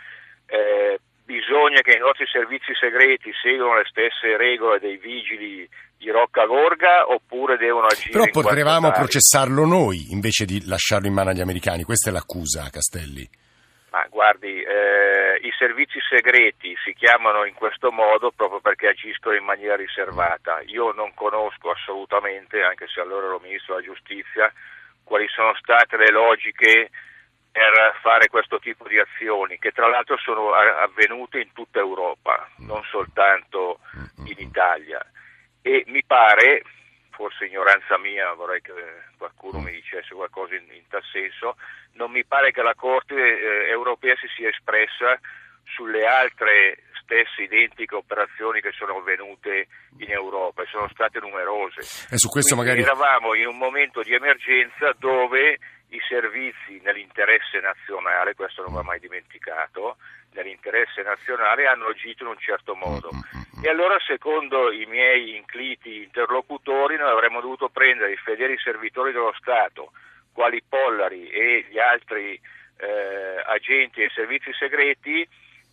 eh, 0.47 0.99
bisogna 1.25 1.81
che 1.81 1.95
i 1.95 1.99
nostri 1.99 2.25
servizi 2.27 2.73
segreti 2.79 3.31
seguano 3.41 3.77
le 3.77 3.85
stesse 3.89 4.37
regole 4.37 4.79
dei 4.79 4.97
vigili 4.97 5.67
di 5.97 6.09
Rocca 6.09 6.45
Gorga 6.45 7.09
oppure 7.09 7.57
devono 7.57 7.87
agire 7.87 8.11
Però 8.11 8.25
potevamo 8.29 8.91
processarlo 8.91 9.65
noi 9.65 10.11
invece 10.11 10.45
di 10.45 10.65
lasciarlo 10.65 11.07
in 11.07 11.13
mano 11.13 11.31
agli 11.31 11.41
americani, 11.41 11.83
questa 11.83 12.09
è 12.09 12.13
l'accusa 12.13 12.69
Castelli. 12.69 13.27
Ma 13.89 14.05
guardi, 14.09 14.61
eh, 14.61 15.34
i 15.45 15.53
servizi 15.57 15.99
segreti 16.09 16.75
si 16.83 16.93
chiamano 16.93 17.45
in 17.45 17.53
questo 17.53 17.91
modo 17.91 18.31
proprio 18.31 18.59
perché 18.59 18.87
agiscono 18.87 19.35
in 19.35 19.43
maniera 19.43 19.75
riservata. 19.75 20.61
Io 20.65 20.91
non 20.91 21.13
conosco 21.13 21.69
assolutamente, 21.69 22.63
anche 22.63 22.87
se 22.87 22.99
allora 22.99 23.27
ero 23.27 23.39
ministro 23.39 23.75
della 23.75 23.85
giustizia, 23.85 24.51
quali 25.03 25.27
sono 25.27 25.53
state 25.55 25.97
le 25.97 26.09
logiche 26.09 26.89
per 27.51 27.95
fare 28.01 28.27
questo 28.27 28.59
tipo 28.59 28.87
di 28.87 28.99
azioni, 28.99 29.59
che 29.59 29.71
tra 29.71 29.87
l'altro 29.87 30.17
sono 30.17 30.51
avvenute 30.51 31.39
in 31.39 31.53
tutta 31.53 31.79
Europa, 31.79 32.49
non 32.57 32.83
soltanto 32.89 33.79
in 34.25 34.35
Italia. 34.39 34.99
E 35.61 35.83
mi 35.87 36.03
pare, 36.03 36.63
forse 37.15 37.45
ignoranza 37.45 37.97
mia, 37.97 38.33
vorrei 38.33 38.61
che 38.61 38.73
qualcuno 39.17 39.59
mi 39.59 39.71
dicesse 39.71 40.13
qualcosa 40.13 40.55
in, 40.55 40.67
in 40.71 40.87
tal 40.89 41.03
senso, 41.11 41.55
non 41.93 42.11
mi 42.11 42.25
pare 42.25 42.51
che 42.51 42.61
la 42.61 42.75
Corte 42.75 43.15
eh, 43.15 43.69
europea 43.69 44.15
si 44.17 44.27
sia 44.35 44.49
espressa 44.49 45.17
sulle 45.63 46.05
altre 46.05 46.83
stesse 47.01 47.43
identiche 47.43 47.95
operazioni 47.95 48.61
che 48.61 48.71
sono 48.71 48.97
avvenute 48.97 49.67
in 49.99 50.11
Europa 50.11 50.63
e 50.63 50.67
sono 50.67 50.89
state 50.89 51.19
numerose. 51.19 51.81
E 52.09 52.17
su 52.17 52.27
questo 52.29 52.55
magari... 52.55 52.81
Eravamo 52.81 53.33
in 53.33 53.47
un 53.47 53.57
momento 53.57 54.01
di 54.01 54.13
emergenza 54.13 54.93
dove 54.97 55.57
i 55.89 55.99
servizi 56.07 56.81
nell'interesse 56.83 57.59
nazionale, 57.61 58.33
questo 58.33 58.63
non 58.63 58.73
va 58.73 58.81
mai 58.81 58.99
dimenticato, 58.99 59.97
nell'interesse 60.35 61.01
nazionale 61.01 61.65
hanno 61.65 61.87
agito 61.87 62.23
in 62.23 62.29
un 62.29 62.37
certo 62.37 62.75
modo. 62.75 63.09
E 63.63 63.69
allora, 63.69 63.97
secondo 64.05 64.71
i 64.71 64.85
miei 64.85 65.35
incliti 65.35 66.03
interlocutori, 66.03 66.97
noi 66.97 67.09
avremmo 67.09 67.41
dovuto 67.41 67.69
prendere 67.69 68.11
i 68.11 68.17
fedeli 68.17 68.57
servitori 68.59 69.11
dello 69.11 69.33
Stato, 69.39 69.91
quali 70.33 70.61
Pollari 70.67 71.29
e 71.29 71.65
gli 71.69 71.79
altri 71.79 72.39
eh, 72.77 73.43
agenti 73.45 74.01
e 74.01 74.11
servizi 74.13 74.51
segreti, 74.53 75.27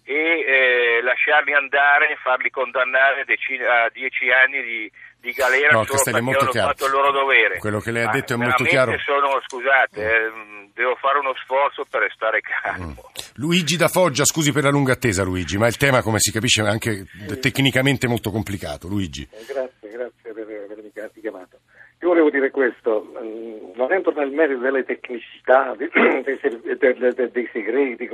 e 0.05 0.14
eh, 0.14 0.82
lasciarli 1.22 1.54
andare, 1.54 2.16
farli 2.22 2.50
condannare 2.50 3.20
a 3.22 3.90
dieci 3.92 4.30
anni 4.30 4.62
di 4.62 4.92
di 5.22 5.30
galera 5.30 5.70
no, 5.70 5.85
solo 5.85 6.02
perché 6.02 6.20
molto 6.20 6.40
hanno 6.40 6.50
chiaro. 6.50 6.68
fatto 6.70 6.87
il 6.87 6.90
loro 6.90 7.12
dovere. 7.12 7.58
Quello 7.58 7.78
che 7.78 7.92
lei 7.92 8.02
ha 8.02 8.06
Ma 8.06 8.11
detto 8.12 8.32
è 8.32 8.37
molto 8.37 8.64
chiaro. 8.64 8.98
Sono, 8.98 9.40
scusate, 9.46 10.02
eh, 10.02 10.32
devo 10.74 10.96
fare 10.96 11.20
uno 11.20 11.32
sforzo 11.37 11.87
per 11.88 12.00
restare 12.00 12.40
calmo. 12.40 12.96
Luigi 13.35 13.76
da 13.76 13.87
Foggia, 13.87 14.24
scusi 14.24 14.50
per 14.50 14.64
la 14.64 14.70
lunga 14.70 14.94
attesa 14.94 15.22
Luigi, 15.22 15.58
ma 15.58 15.68
il 15.68 15.76
tema 15.76 16.02
come 16.02 16.18
si 16.18 16.32
capisce 16.32 16.62
è 16.62 16.66
anche 16.66 17.06
tecnicamente 17.40 18.08
molto 18.08 18.32
complicato. 18.32 18.88
Luigi. 18.88 19.22
Eh, 19.30 19.44
grazie, 19.46 19.90
grazie 19.90 20.32
per 20.32 20.44
avermi 20.64 20.90
chiamato. 21.20 21.61
Io 22.00 22.08
volevo 22.08 22.30
dire 22.30 22.50
questo, 22.50 23.06
mm, 23.16 23.76
non 23.76 23.92
entro 23.92 24.11
nel 24.16 24.32
merito 24.32 24.58
delle 24.58 24.82
tecnicità, 24.82 25.72
dei, 25.78 25.88
dei 26.24 26.38
ser- 26.40 26.76
de- 26.76 27.12
de- 27.14 27.30
dei 27.30 27.48
segreti, 27.52 28.11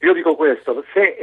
io 0.00 0.12
dico 0.12 0.36
questo, 0.36 0.84
se 0.92 1.16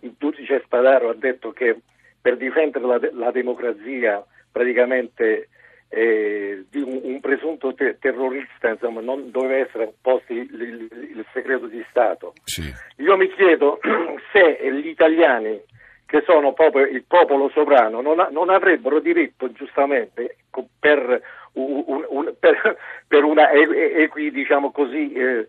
il 0.00 0.14
giudice 0.18 0.62
Spadaro 0.64 1.08
ha 1.10 1.14
detto 1.14 1.52
che 1.52 1.76
per 2.20 2.36
difendere 2.36 2.84
la, 2.86 2.98
la 3.12 3.30
democrazia 3.30 4.24
praticamente 4.50 5.48
eh, 5.88 6.64
di 6.68 6.80
un, 6.80 7.00
un 7.02 7.20
presunto 7.20 7.72
te- 7.74 7.96
terrorista 8.00 8.70
insomma, 8.70 9.00
non 9.00 9.30
doveva 9.30 9.56
essere 9.64 9.92
posto 10.02 10.32
il, 10.32 10.48
il- 10.52 10.88
il 11.16 11.24
segreto 11.32 11.66
di 11.66 11.84
Stato. 11.90 12.32
Sì. 12.44 12.62
Io 12.96 13.16
mi 13.16 13.28
chiedo 13.30 13.78
se 14.32 14.58
gli 14.72 14.88
italiani, 14.88 15.60
che 16.06 16.22
sono 16.26 16.52
proprio 16.52 16.86
il 16.86 17.04
popolo 17.06 17.48
sovrano, 17.50 18.00
non, 18.00 18.18
ha- 18.18 18.28
non 18.32 18.50
avrebbero 18.50 18.98
diritto 19.00 19.50
giustamente 19.52 20.38
per, 20.80 21.22
un- 21.52 22.04
un- 22.08 22.34
per, 22.38 22.76
per 23.06 23.22
una 23.22 23.50
equi, 23.52 24.30
diciamo 24.32 24.72
così, 24.72 25.12
eh, 25.12 25.46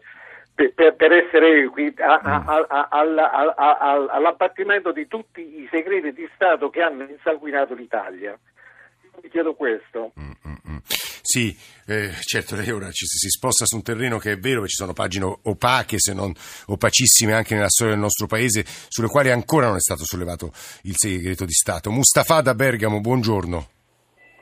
per, 0.73 0.95
per- 0.95 1.11
essere 1.11 1.63
equi 1.65 1.93
a- 1.97 2.19
a- 2.23 2.43
a- 2.47 2.65
a- 2.67 2.87
alla- 2.89 3.31
a- 3.31 3.53
a- 3.55 3.77
a- 3.77 4.05
all'abbattimento 4.09 4.91
di 4.91 5.07
tutti 5.07 5.41
i 5.41 5.67
segreti 5.69 6.11
di 6.13 6.27
Stato 6.33 6.69
che 6.71 6.81
hanno 6.81 7.03
insanguinato 7.03 7.75
l'Italia. 7.75 8.31
Io 8.31 9.19
Mi 9.21 9.29
chiedo 9.29 9.53
questo. 9.53 10.13
Mm, 10.19 10.31
mm, 10.47 10.55
mm. 10.69 10.77
Sì, 11.21 11.55
eh, 11.87 12.09
certo, 12.21 12.55
lei 12.55 12.71
ora 12.71 12.89
ci, 12.89 13.05
si 13.05 13.27
sposta 13.29 13.65
su 13.65 13.75
un 13.75 13.83
terreno 13.83 14.17
che 14.17 14.31
è 14.31 14.37
vero 14.37 14.61
che 14.61 14.69
ci 14.69 14.75
sono 14.77 14.93
pagine 14.93 15.37
opache, 15.43 15.99
se 15.99 16.13
non 16.13 16.33
opacissime 16.67 17.33
anche 17.33 17.53
nella 17.53 17.69
storia 17.69 17.93
del 17.93 18.01
nostro 18.01 18.27
paese, 18.27 18.63
sulle 18.65 19.09
quali 19.09 19.29
ancora 19.29 19.67
non 19.67 19.75
è 19.75 19.79
stato 19.81 20.05
sollevato 20.05 20.51
il 20.83 20.93
segreto 20.95 21.45
di 21.45 21.51
Stato. 21.51 21.91
Mustafa 21.91 22.41
da 22.41 22.55
Bergamo, 22.55 22.99
buongiorno. 23.01 23.67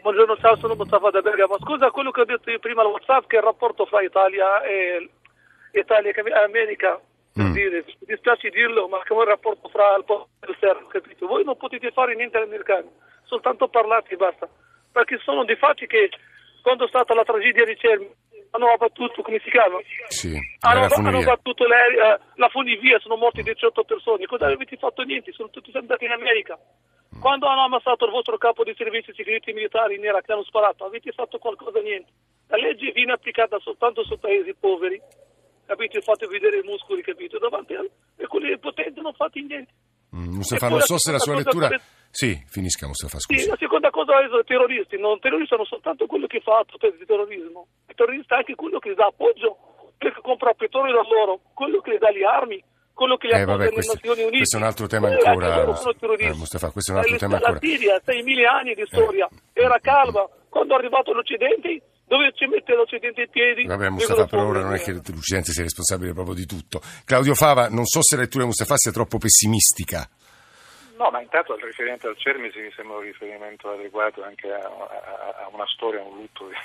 Buongiorno, 0.02 0.38
ciao, 0.38 0.56
sono 0.58 0.76
Mustafa 0.76 1.10
da 1.10 1.22
Bergamo. 1.22 1.58
Scusa 1.60 1.90
quello 1.90 2.12
che 2.12 2.22
ho 2.22 2.26
detto 2.26 2.52
io 2.52 2.60
prima 2.60 2.82
al 2.84 2.88
WhatsApp, 2.90 3.26
che 3.28 3.38
è 3.38 3.40
il 3.40 3.46
rapporto 3.46 3.86
fra 3.88 4.04
Italia 4.04 4.62
e, 4.62 5.10
Italia 5.80 6.12
e 6.12 6.34
America. 6.44 7.00
Per 7.34 7.44
Mm. 7.44 7.52
dire, 7.52 7.84
mi 7.86 7.96
dispiace 8.08 8.50
dirlo, 8.50 8.88
ma 8.88 9.02
come 9.06 9.24
il 9.24 9.28
rapporto 9.28 9.68
fra 9.68 9.96
il 9.98 10.06
popolo 10.06 10.30
e 10.40 10.50
il 10.52 10.58
serbo, 10.60 10.88
capito? 10.88 11.28
Voi 11.28 11.44
non 11.44 11.58
potete 11.58 11.92
fare 11.92 12.16
niente 12.16 12.38
agli 12.38 12.44
americani, 12.48 12.88
soltanto 13.26 13.68
parlate 13.68 14.14
e 14.14 14.18
basta. 14.18 14.48
Perché 14.92 15.18
sono 15.22 15.44
di 15.44 15.56
fatti 15.58 15.86
che 15.86 16.10
quando 16.62 16.86
è 16.86 16.88
stata 16.88 17.14
la 17.14 17.26
tragedia 17.26 17.66
di 17.66 17.76
Cermi 17.78 18.10
hanno 18.52 18.72
abbattuto, 18.72 19.22
come 19.22 19.40
si 19.44 19.50
chiama? 19.50 19.80
Sì, 20.08 20.32
Hanno, 20.62 20.80
la 20.80 20.86
hanno 20.86 20.96
funivia. 20.96 21.26
battuto 21.26 21.68
le- 21.68 21.76
eh, 22.14 22.20
la 22.36 22.48
funivia, 22.48 23.00
sono 23.00 23.18
morti 23.18 23.44
18 23.44 23.84
persone. 23.84 24.26
Cosa 24.28 24.46
avete 24.48 24.78
fatto 24.78 25.04
niente? 25.04 25.34
Sono 25.34 25.50
tutti 25.50 25.72
andati 25.76 26.06
in 26.06 26.12
America. 26.12 26.58
Quando 27.20 27.48
hanno 27.48 27.64
ammazzato 27.66 28.06
il 28.06 28.12
vostro 28.12 28.38
capo 28.38 28.64
di 28.64 28.74
servizi 28.78 29.14
segreti 29.14 29.52
militari 29.52 29.96
in 29.96 30.04
Iraq, 30.04 30.30
hanno 30.30 30.44
sparato, 30.44 30.86
avete 30.86 31.12
fatto 31.12 31.38
qualcosa? 31.38 31.82
Niente. 31.82 32.12
La 32.48 32.56
legge 32.58 32.92
viene 32.92 33.12
applicata 33.12 33.60
soltanto 33.60 34.06
su 34.06 34.18
paesi 34.18 34.54
poveri, 34.58 35.02
capito? 35.66 36.02
Fate 36.02 36.28
vedere 36.28 36.60
i 36.60 36.64
muscoli, 36.64 37.02
capito? 37.02 37.38
Davanti 37.40 37.74
a 37.76 37.84
e 38.18 38.28
quelli 38.28 38.58
potenti 38.60 39.02
non 39.02 39.14
fate 39.14 39.42
niente. 39.42 39.72
Mm, 40.16 40.36
Mustafa, 40.36 40.70
non 40.70 40.80
so 40.82 40.98
se 40.98 41.12
la 41.12 41.18
la 41.18 41.24
sua 41.24 41.36
lettura... 41.36 41.68
cosa- 41.68 41.82
Sì, 42.12 42.42
finisca 42.48 42.88
Mustafa, 42.88 43.18
Sì, 43.20 43.34
scusi. 43.36 43.48
la 43.50 43.58
seconda 43.60 43.90
cosa 43.90 44.20
è 44.22 44.26
i 44.26 44.44
terroristi. 44.46 44.98
Non 44.98 45.20
terroristi 45.20 45.54
sono 45.54 45.66
soltanto 45.66 46.06
quello 46.06 46.28
che 46.28 46.40
fa 46.40 46.60
atto 46.60 46.78
di 46.80 47.06
terrorismo. 47.06 47.68
Il 47.90 47.96
terrorista 47.96 48.36
è 48.36 48.38
anche 48.38 48.56
quello 48.56 48.80
che 48.80 48.94
dà 48.94 49.06
appoggio, 49.08 49.58
quello 49.98 50.16
che 50.16 50.22
compra 50.22 50.54
petrolio 50.54 50.94
da 50.96 51.04
loro, 51.04 51.42
quello 51.54 51.82
che 51.82 51.98
dà 51.98 52.10
le 52.12 52.24
armi, 52.24 52.64
quello 52.94 53.18
che 53.18 53.28
li 53.28 53.34
Eh, 53.34 53.44
vabbè, 53.44 53.70
questo, 53.74 53.94
Nazioni 53.96 54.22
Unite. 54.22 54.38
questo 54.38 54.56
è 54.56 54.60
un 54.62 54.66
altro 54.66 54.88
tema 54.88 55.10
Eh, 55.10 55.14
ancora. 55.26 55.62
eh, 55.64 56.34
Mustafa, 56.34 56.72
questo 56.72 56.92
è 56.92 56.94
un 56.94 57.00
altro 57.02 57.14
La- 57.16 57.20
tema 57.20 57.40
La 57.40 57.48
ancora. 57.48 57.60
Siria, 57.68 58.00
6.000 58.02 58.46
anni 58.46 58.74
di 58.76 58.84
storia, 58.86 59.28
era 59.52 59.78
calma. 59.80 60.26
Quando 60.48 60.74
è 60.74 60.78
arrivato 60.78 61.12
l'Occidente, 61.12 61.82
dove 62.08 62.32
ci 62.34 62.46
mette 62.46 62.76
l'Occidente 62.76 63.22
in 63.22 63.30
piedi? 63.30 63.66
Vabbè, 63.66 63.90
Mustafa, 63.90 64.26
per 64.26 64.40
ora 64.40 64.62
non 64.62 64.74
è 64.76 64.80
che 64.80 64.94
l'Occidente 64.94 65.52
sia 65.52 65.64
responsabile 65.64 66.14
proprio 66.14 66.36
di 66.36 66.46
tutto. 66.46 66.82
Claudio 67.04 67.34
Fava, 67.34 67.68
non 67.70 67.86
so 67.86 68.02
se 68.02 68.16
la 68.16 68.22
lettura 68.22 68.44
di 68.44 68.50
Mustafa 68.50 68.76
sia 68.78 68.92
troppo 68.92 69.18
pessimistica. 69.18 70.08
No, 70.98 71.10
ma 71.10 71.22
intanto 71.22 71.56
il 71.56 71.64
riferimento 71.64 72.08
al 72.08 72.18
Cermisi 72.18 72.60
mi 72.60 72.72
sembra 72.74 72.98
un 72.98 73.04
riferimento 73.04 73.70
adeguato 73.70 74.24
anche 74.24 74.50
a, 74.52 74.60
a, 74.60 75.44
a 75.44 75.50
una 75.52 75.68
storia, 75.68 76.00
a 76.00 76.04
un 76.04 76.16
lutto 76.16 76.48
che 76.48 76.56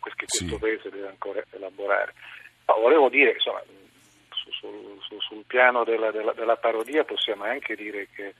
questo 0.16 0.44
sì. 0.46 0.58
paese 0.58 0.90
deve 0.90 1.08
ancora 1.08 1.42
elaborare. 1.50 2.14
Ma 2.66 2.74
volevo 2.74 3.08
dire, 3.08 3.32
insomma, 3.32 3.62
su, 4.30 4.50
su, 4.52 5.00
su, 5.00 5.20
sul 5.20 5.44
piano 5.46 5.82
della, 5.82 6.10
della, 6.12 6.32
della, 6.32 6.56
parodia 6.56 7.04
possiamo 7.04 7.44
anche 7.44 7.74
dire 7.74 8.06
che 8.14 8.34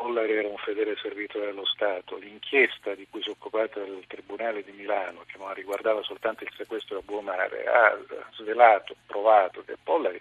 Pollari 0.00 0.32
era 0.32 0.48
un 0.48 0.56
fedele 0.56 0.96
servitore 0.96 1.44
dello 1.44 1.66
Stato. 1.66 2.16
L'inchiesta 2.16 2.94
di 2.94 3.06
cui 3.10 3.20
si 3.20 3.28
è 3.28 3.32
occupata 3.32 3.80
il 3.80 4.04
Tribunale 4.06 4.64
di 4.64 4.72
Milano, 4.72 5.24
che 5.26 5.36
non 5.36 5.52
riguardava 5.52 6.02
soltanto 6.02 6.42
il 6.42 6.50
sequestro 6.56 6.98
a 6.98 7.02
Buomare, 7.02 7.66
ha 7.66 7.98
svelato, 8.32 8.96
provato 9.04 9.62
che 9.62 9.76
Pollari 9.82 10.18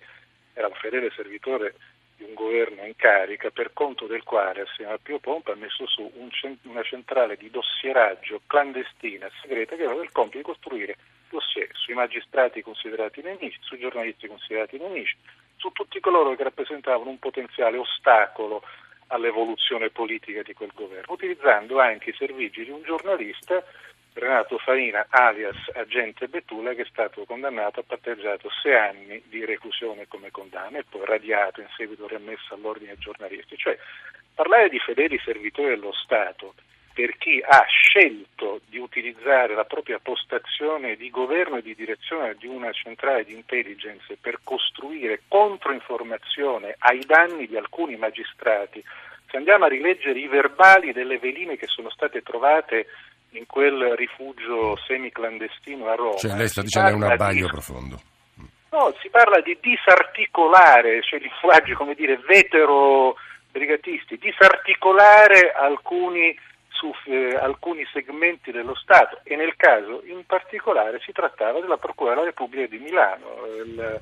era 0.54 0.68
un 0.68 0.74
fedele 0.74 1.10
servitore 1.16 1.76
di 2.18 2.26
un 2.26 2.34
governo 2.34 2.86
in 2.86 2.98
carica 2.98 3.52
per 3.52 3.72
conto 3.72 4.06
del 4.06 4.24
quale 4.24 4.64
assieme 4.68 4.92
a 4.92 5.00
Pio 5.02 5.20
Pompa 5.20 5.54
ha 5.54 5.56
messo 5.56 5.88
su 5.88 6.12
un, 6.14 6.30
una 6.64 6.84
centrale 6.84 7.38
di 7.38 7.50
dossieraggio 7.50 8.42
clandestina 8.48 9.30
segreta 9.42 9.78
che 9.78 9.86
aveva 9.86 10.04
il 10.04 10.12
compito 10.12 10.40
di 10.40 10.44
costruire 10.44 10.98
dossier 11.30 11.70
sui 11.72 11.94
magistrati 11.94 12.62
considerati 12.62 13.22
nemici, 13.22 13.58
sui 13.62 13.80
giornalisti 13.80 14.28
considerati 14.28 14.78
nemici, 14.78 15.16
su 15.56 15.72
tutti 15.72 16.02
coloro 16.02 16.36
che 16.36 16.44
rappresentavano 16.44 17.10
un 17.10 17.20
potenziale 17.20 17.78
ostacolo 17.78 18.62
all'evoluzione 19.10 19.90
politica 19.90 20.42
di 20.42 20.54
quel 20.54 20.72
governo, 20.74 21.14
utilizzando 21.14 21.80
anche 21.80 22.10
i 22.10 22.16
servigi 22.18 22.64
di 22.64 22.72
un 22.72 22.82
giornalista 22.84 23.64
Renato 24.14 24.58
Farina, 24.58 25.06
alias 25.10 25.56
agente 25.74 26.28
Betula, 26.28 26.74
che 26.74 26.82
è 26.82 26.88
stato 26.90 27.24
condannato, 27.26 27.80
ha 27.80 27.84
patteggiato 27.84 28.50
sei 28.50 28.76
anni 28.76 29.24
di 29.28 29.46
reclusione 29.46 30.08
come 30.08 30.32
condanna 30.32 30.80
e 30.80 30.86
poi 30.88 31.06
radiato 31.06 31.62
in 31.62 31.68
seguito 31.76 32.08
riammesso 32.08 32.54
all'ordine 32.54 32.98
giornalisti. 32.98 33.56
Cioè, 33.56 33.78
parlare 34.34 34.70
di 34.70 34.80
fedeli 34.80 35.20
servitori 35.24 35.70
dello 35.70 35.94
Stato 35.94 36.56
per 36.94 37.18
chi 37.18 37.42
ha 37.46 37.66
scelto 37.68 38.62
di 38.68 38.78
utilizzare 38.78 39.56
la 39.56 39.64
propria 39.64 40.00
postazione 40.00 40.96
di 40.96 41.10
governo 41.10 41.58
e 41.58 41.62
di 41.62 41.76
direzione 41.76 42.36
di 42.38 42.48
una 42.48 42.72
centrale 42.72 43.24
di 43.24 43.34
intelligence 43.34 44.18
per 44.20 44.40
costruire 44.44 45.22
controinformazione 45.28 46.76
ai 46.80 47.04
danni 47.06 47.48
di 47.48 47.58
alcuni 47.58 47.96
magistrati. 47.96 48.84
Se 49.30 49.38
andiamo 49.38 49.66
a 49.66 49.70
rileggere 49.70 50.20
i 50.20 50.28
verbali 50.28 50.92
delle 50.92 51.20
veline 51.20 51.58
che 51.58 51.68
sono 51.68 51.90
state 51.90 52.22
trovate 52.22 52.88
in 53.32 53.46
quel 53.46 53.96
rifugio 53.96 54.76
semiclandestino 54.88 55.88
a 55.88 55.96
Roma. 55.96 56.18
Cioè 56.18 56.36
lei 56.36 56.48
sta 56.48 56.62
dicendo 56.62 56.90
è 56.90 56.94
un 56.94 57.04
abbaglio 57.04 57.46
di... 57.46 57.52
profondo. 57.52 58.00
No, 58.72 58.94
si 59.02 59.10
parla 59.10 59.42
di 59.42 59.58
disarticolare, 59.60 61.02
cioè 61.02 61.20
linguaggi 61.20 61.74
come 61.74 61.96
dire 61.96 62.18
vetero 62.28 63.16
brigatisti, 63.52 64.18
disarticolare 64.18 65.52
alcuni, 65.52 66.38
su, 66.80 66.94
eh, 67.06 67.36
alcuni 67.36 67.86
segmenti 67.92 68.52
dello 68.52 68.74
Stato 68.76 69.20
e 69.24 69.36
nel 69.36 69.58
caso 69.58 70.02
in 70.06 70.26
particolare 70.26 71.02
si 71.02 71.12
trattava 71.12 71.60
della 71.60 71.78
Procura 71.78 72.12
della 72.12 72.24
Repubblica 72.24 72.68
di 72.68 72.78
Milano. 72.78 73.46
Il, 73.58 74.00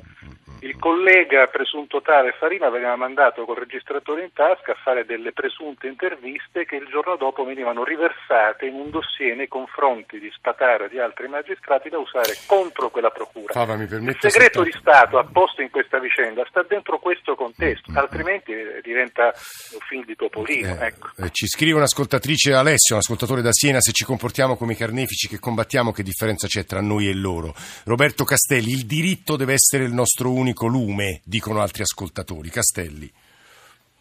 il 0.61 0.75
collega 0.79 1.45
presunto 1.47 2.01
tale 2.01 2.33
Farina 2.37 2.69
veniva 2.69 2.95
mandato 2.95 3.45
col 3.45 3.57
registratore 3.57 4.23
in 4.23 4.33
tasca 4.33 4.71
a 4.71 4.77
fare 4.81 5.05
delle 5.05 5.31
presunte 5.31 5.87
interviste 5.87 6.65
che 6.65 6.75
il 6.75 6.87
giorno 6.89 7.15
dopo 7.15 7.43
venivano 7.43 7.83
riversate 7.83 8.65
in 8.65 8.73
un 8.73 8.89
dossier 8.89 9.35
nei 9.35 9.47
confronti 9.47 10.19
di 10.19 10.31
Spataro 10.35 10.85
e 10.85 10.89
di 10.89 10.99
altri 10.99 11.27
magistrati 11.27 11.89
da 11.89 11.99
usare 11.99 12.35
contro 12.45 12.89
quella 12.89 13.09
procura. 13.09 13.53
Fava, 13.53 13.73
il 13.73 14.17
segreto 14.19 14.63
di 14.63 14.71
Stato 14.71 15.17
apposto 15.17 15.61
in 15.61 15.69
questa 15.69 15.99
vicenda 15.99 16.43
sta 16.49 16.63
dentro 16.67 16.99
questo 16.99 17.35
contesto, 17.35 17.91
mm-hmm. 17.91 18.01
altrimenti 18.01 18.53
diventa 18.81 19.25
un 19.25 19.79
film 19.87 20.05
di 20.05 20.15
Topolino. 20.15 20.75
Eh, 20.79 20.85
ecco. 20.87 21.09
eh, 21.17 21.29
ci 21.31 21.47
scrive 21.47 21.77
un'ascoltatrice 21.77 22.53
Alessio, 22.53 22.95
un 22.95 23.01
ascoltatore 23.01 23.41
da 23.41 23.51
Siena, 23.51 23.79
se 23.79 23.91
ci 23.91 24.03
comportiamo 24.03 24.57
come 24.57 24.73
i 24.73 24.75
carnefici 24.75 25.27
che 25.27 25.39
combattiamo 25.39 25.91
che 25.91 26.03
differenza 26.03 26.47
c'è 26.47 26.65
tra 26.65 26.81
noi 26.81 27.07
e 27.07 27.13
loro. 27.13 27.53
Roberto 27.85 28.23
Castelli, 28.23 28.71
il 28.71 28.85
diritto 28.85 29.35
deve 29.35 29.53
essere 29.53 29.83
il 29.83 29.93
nostro 29.93 30.31
unico 30.31 30.46
unico 30.47 30.67
lume, 30.67 31.19
dicono 31.25 31.61
altri 31.61 31.81
ascoltatori. 31.81 32.49
Castelli. 32.49 33.11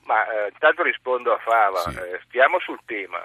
Ma 0.04 0.22
eh, 0.30 0.50
intanto 0.52 0.84
rispondo 0.84 1.32
a 1.32 1.38
Fava, 1.38 1.80
sì. 1.80 1.98
eh, 1.98 2.20
stiamo 2.26 2.60
sul 2.60 2.78
tema, 2.84 3.18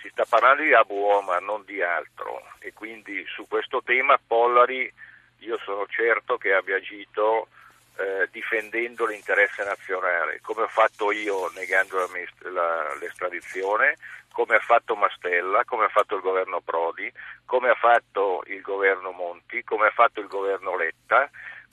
si 0.00 0.08
sta 0.08 0.24
parlando 0.26 0.62
di 0.62 0.72
Abu 0.72 0.96
Omar, 0.96 1.42
non 1.42 1.62
di 1.66 1.82
altro, 1.82 2.42
e 2.60 2.72
quindi 2.72 3.22
su 3.34 3.46
questo 3.46 3.82
tema 3.84 4.18
Pollari 4.26 4.90
io 5.40 5.58
sono 5.62 5.84
certo 5.86 6.38
che 6.38 6.54
abbia 6.54 6.76
agito 6.76 7.48
eh, 7.98 8.28
difendendo 8.30 9.04
l'interesse 9.04 9.62
nazionale, 9.62 10.40
come 10.40 10.62
ho 10.62 10.68
fatto 10.68 11.12
io 11.12 11.50
negando 11.54 11.98
la, 11.98 12.50
la, 12.50 12.94
l'estradizione, 12.98 13.96
come 14.32 14.56
ha 14.56 14.60
fatto 14.60 14.96
Mastella, 14.96 15.64
come 15.66 15.84
ha 15.84 15.88
fatto 15.88 16.16
il 16.16 16.22
governo 16.22 16.62
Prodi, 16.62 17.12
come 17.44 17.68
ha 17.68 17.74
fatto 17.74 18.42
il 18.46 18.62
governo 18.62 19.10
Monti, 19.10 19.62
come 19.64 19.88
ha 19.88 19.90
fatto 19.90 20.20
il 20.20 20.28
governo 20.28 20.76
Letta 20.76 21.28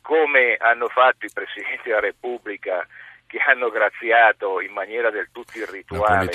come 0.08 0.56
hanno 0.58 0.88
fatto 0.88 1.26
i 1.26 1.32
Presidenti 1.34 1.90
della 1.90 2.00
Repubblica 2.00 2.88
che 3.28 3.40
hanno 3.40 3.70
graziato 3.70 4.62
in 4.62 4.72
maniera 4.72 5.12
del 5.12 5.28
tutto 5.34 5.58
irrituale 5.58 6.30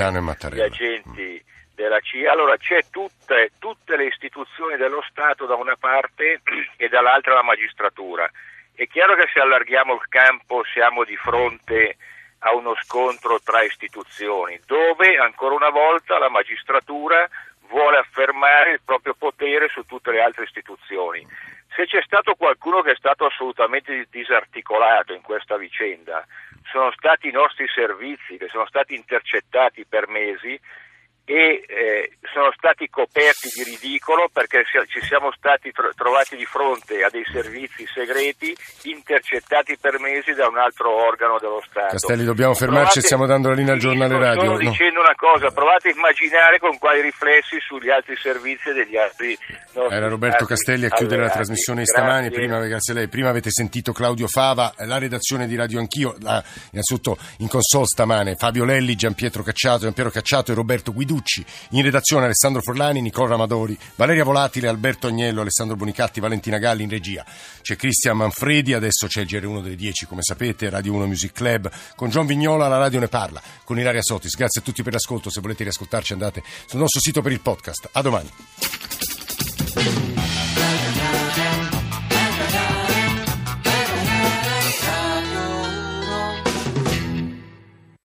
gli 0.51 0.61
agenti 0.61 1.43
della 1.75 1.99
CIA. 2.01 2.33
Allora 2.33 2.59
c'è 2.59 2.81
tutte, 2.91 3.53
tutte 3.59 3.97
le 3.97 4.09
istituzioni 4.09 4.77
dello 4.77 5.03
Stato 5.09 5.47
da 5.47 5.55
una 5.55 5.75
parte 5.77 6.43
e 6.77 6.89
dall'altra 6.91 7.33
la 7.33 7.43
magistratura. 7.43 8.31
È 8.75 8.87
chiaro 8.89 9.15
che 9.15 9.31
se 9.33 9.41
allarghiamo 9.41 9.95
il 9.95 10.07
campo 10.07 10.63
siamo 10.71 11.05
di 11.05 11.17
fronte 11.17 11.97
a 12.41 12.55
uno 12.55 12.75
scontro 12.83 13.41
tra 13.41 13.63
istituzioni, 13.63 14.61
dove 14.67 15.17
ancora 15.17 15.55
una 15.55 15.71
volta 15.71 16.19
la 16.19 16.29
magistratura 16.29 17.27
vuole 17.69 17.97
affermare 17.97 18.73
il 18.73 18.81
proprio 18.85 19.15
potere 19.15 19.69
su 19.69 19.83
tutte 19.87 20.11
le 20.11 20.21
altre 20.21 20.45
istituzioni. 20.45 21.27
Se 21.75 21.87
c'è 21.87 22.03
stato 22.03 22.35
qualcuno 22.35 22.83
che 22.83 22.93
è 22.93 22.97
stato 22.97 23.25
assolutamente 23.25 24.07
disarticolato 24.11 25.15
in 25.15 25.23
questa 25.23 25.57
vicenda, 25.57 26.27
sono 26.71 26.93
stati 26.93 27.29
i 27.29 27.33
nostri 27.33 27.67
servizi 27.69 28.37
che 28.37 28.49
sono 28.49 28.67
stati 28.67 28.95
intercettati 28.95 29.87
per 29.87 30.09
mesi 30.09 30.59
e 31.25 31.63
eh, 31.69 32.13
sono 32.33 32.51
stati 32.57 32.89
coperti 32.89 33.49
di 33.55 33.63
ridicolo 33.63 34.29
perché 34.33 34.65
ci 34.65 35.01
siamo 35.07 35.31
stati 35.37 35.71
trovati 35.95 36.37
di 36.37 36.45
fronte 36.45 37.05
a 37.05 37.11
dei 37.11 37.25
servizi 37.31 37.87
segreti 37.87 38.57
intercettati 38.85 39.77
per 39.79 40.01
mesi 40.01 40.33
da 40.33 40.49
un 40.49 40.59
altro 40.59 40.91
organo 40.91 41.39
dello 41.39 41.63
Stato. 41.65 41.93
Castelli, 41.93 42.25
dobbiamo 42.25 42.55
fermarci, 42.55 42.99
provate, 42.99 43.01
stiamo 43.01 43.27
dando 43.27 43.49
la 43.49 43.55
linea 43.55 43.75
al 43.75 43.79
giornale 43.79 44.19
radio. 44.19 44.43
Sto 44.43 44.51
no. 44.51 44.59
dicendo 44.59 45.01
una 45.01 45.15
cosa, 45.15 45.51
provate 45.51 45.89
a 45.89 45.93
immaginare 45.93 46.59
con 46.59 46.79
quali 46.79 47.01
riflessi 47.03 47.61
sugli 47.61 47.91
altri 47.91 48.17
servizi 48.17 48.71
e 48.71 48.73
degli 48.73 48.97
altri 48.97 49.39
Era 49.91 50.09
Roberto 50.09 50.45
Castelli 50.45 50.87
a 50.87 50.91
chiudere 50.91 51.23
la 51.23 51.31
trasmissione 51.31 51.81
di 51.81 51.87
stamani, 51.87 52.31
prima, 52.31 52.59
grazie 52.67 52.95
a 52.95 52.97
lei. 52.97 53.09
Prima 53.09 53.29
avete 53.29 53.51
sentito 53.51 53.93
Claudio 53.93 54.27
Fava, 54.27 54.73
la 54.79 54.99
redazione 54.99 55.47
di 55.47 55.55
Radio 55.55 55.79
Anch'io, 55.79 56.17
la, 56.21 56.43
innanzitutto 56.71 57.17
in 57.39 57.49
console 57.49 57.87
stamane 57.87 58.35
Fabio 58.35 58.65
Lelli, 58.65 58.97
Giampietro 58.97 59.43
Cacciato, 59.43 59.81
Giampiero 59.81 60.11
Cacciato 60.11 60.53
e 60.53 60.55
Roberto 60.55 60.93
Guiducci. 61.13 61.45
In 61.71 61.83
redazione 61.83 62.25
Alessandro 62.25 62.63
Forlani, 62.63 63.03
Nicola 63.03 63.35
Amadori, 63.35 63.79
Valeria 63.97 64.25
Volatile, 64.25 64.69
Alberto 64.69 65.09
Agnello, 65.09 65.43
Alessandro 65.43 65.77
Bonicatti, 65.77 66.21
Valentina 66.21 66.57
Galli 66.59 66.85
in 66.85 66.89
regia. 66.89 67.25
C'è 67.61 67.77
Cristian 67.77 68.17
Manfredi, 68.17 68.73
adesso 68.73 69.07
c'è 69.07 69.21
il 69.21 69.27
GR1 69.27 69.63
delle 69.63 69.77
10, 69.77 70.07
come 70.07 70.23
sapete, 70.23 70.71
Radio 70.71 70.95
1 70.95 71.07
Music 71.07 71.33
Club. 71.33 71.71
Con 71.95 72.09
John 72.09 72.25
Vignola 72.27 72.67
la 72.69 72.79
radio 72.79 72.99
ne 72.99 73.09
parla, 73.09 73.43
con 73.65 73.79
Ilaria 73.79 74.03
Sotis. 74.03 74.35
Grazie 74.35 74.63
a 74.63 74.65
tutti 74.65 74.83
per 74.83 74.95
l'ascolto. 74.95 75.29
Se 75.29 75.41
volete 75.41 75.65
riascoltarci 75.65 76.15
andate 76.15 76.43
sul 76.67 76.81
nostro 76.81 77.01
sito 77.01 77.21
per 77.21 77.33
il 77.33 77.41
podcast. 77.41 77.91
A 77.93 78.01
domani. 78.01 78.31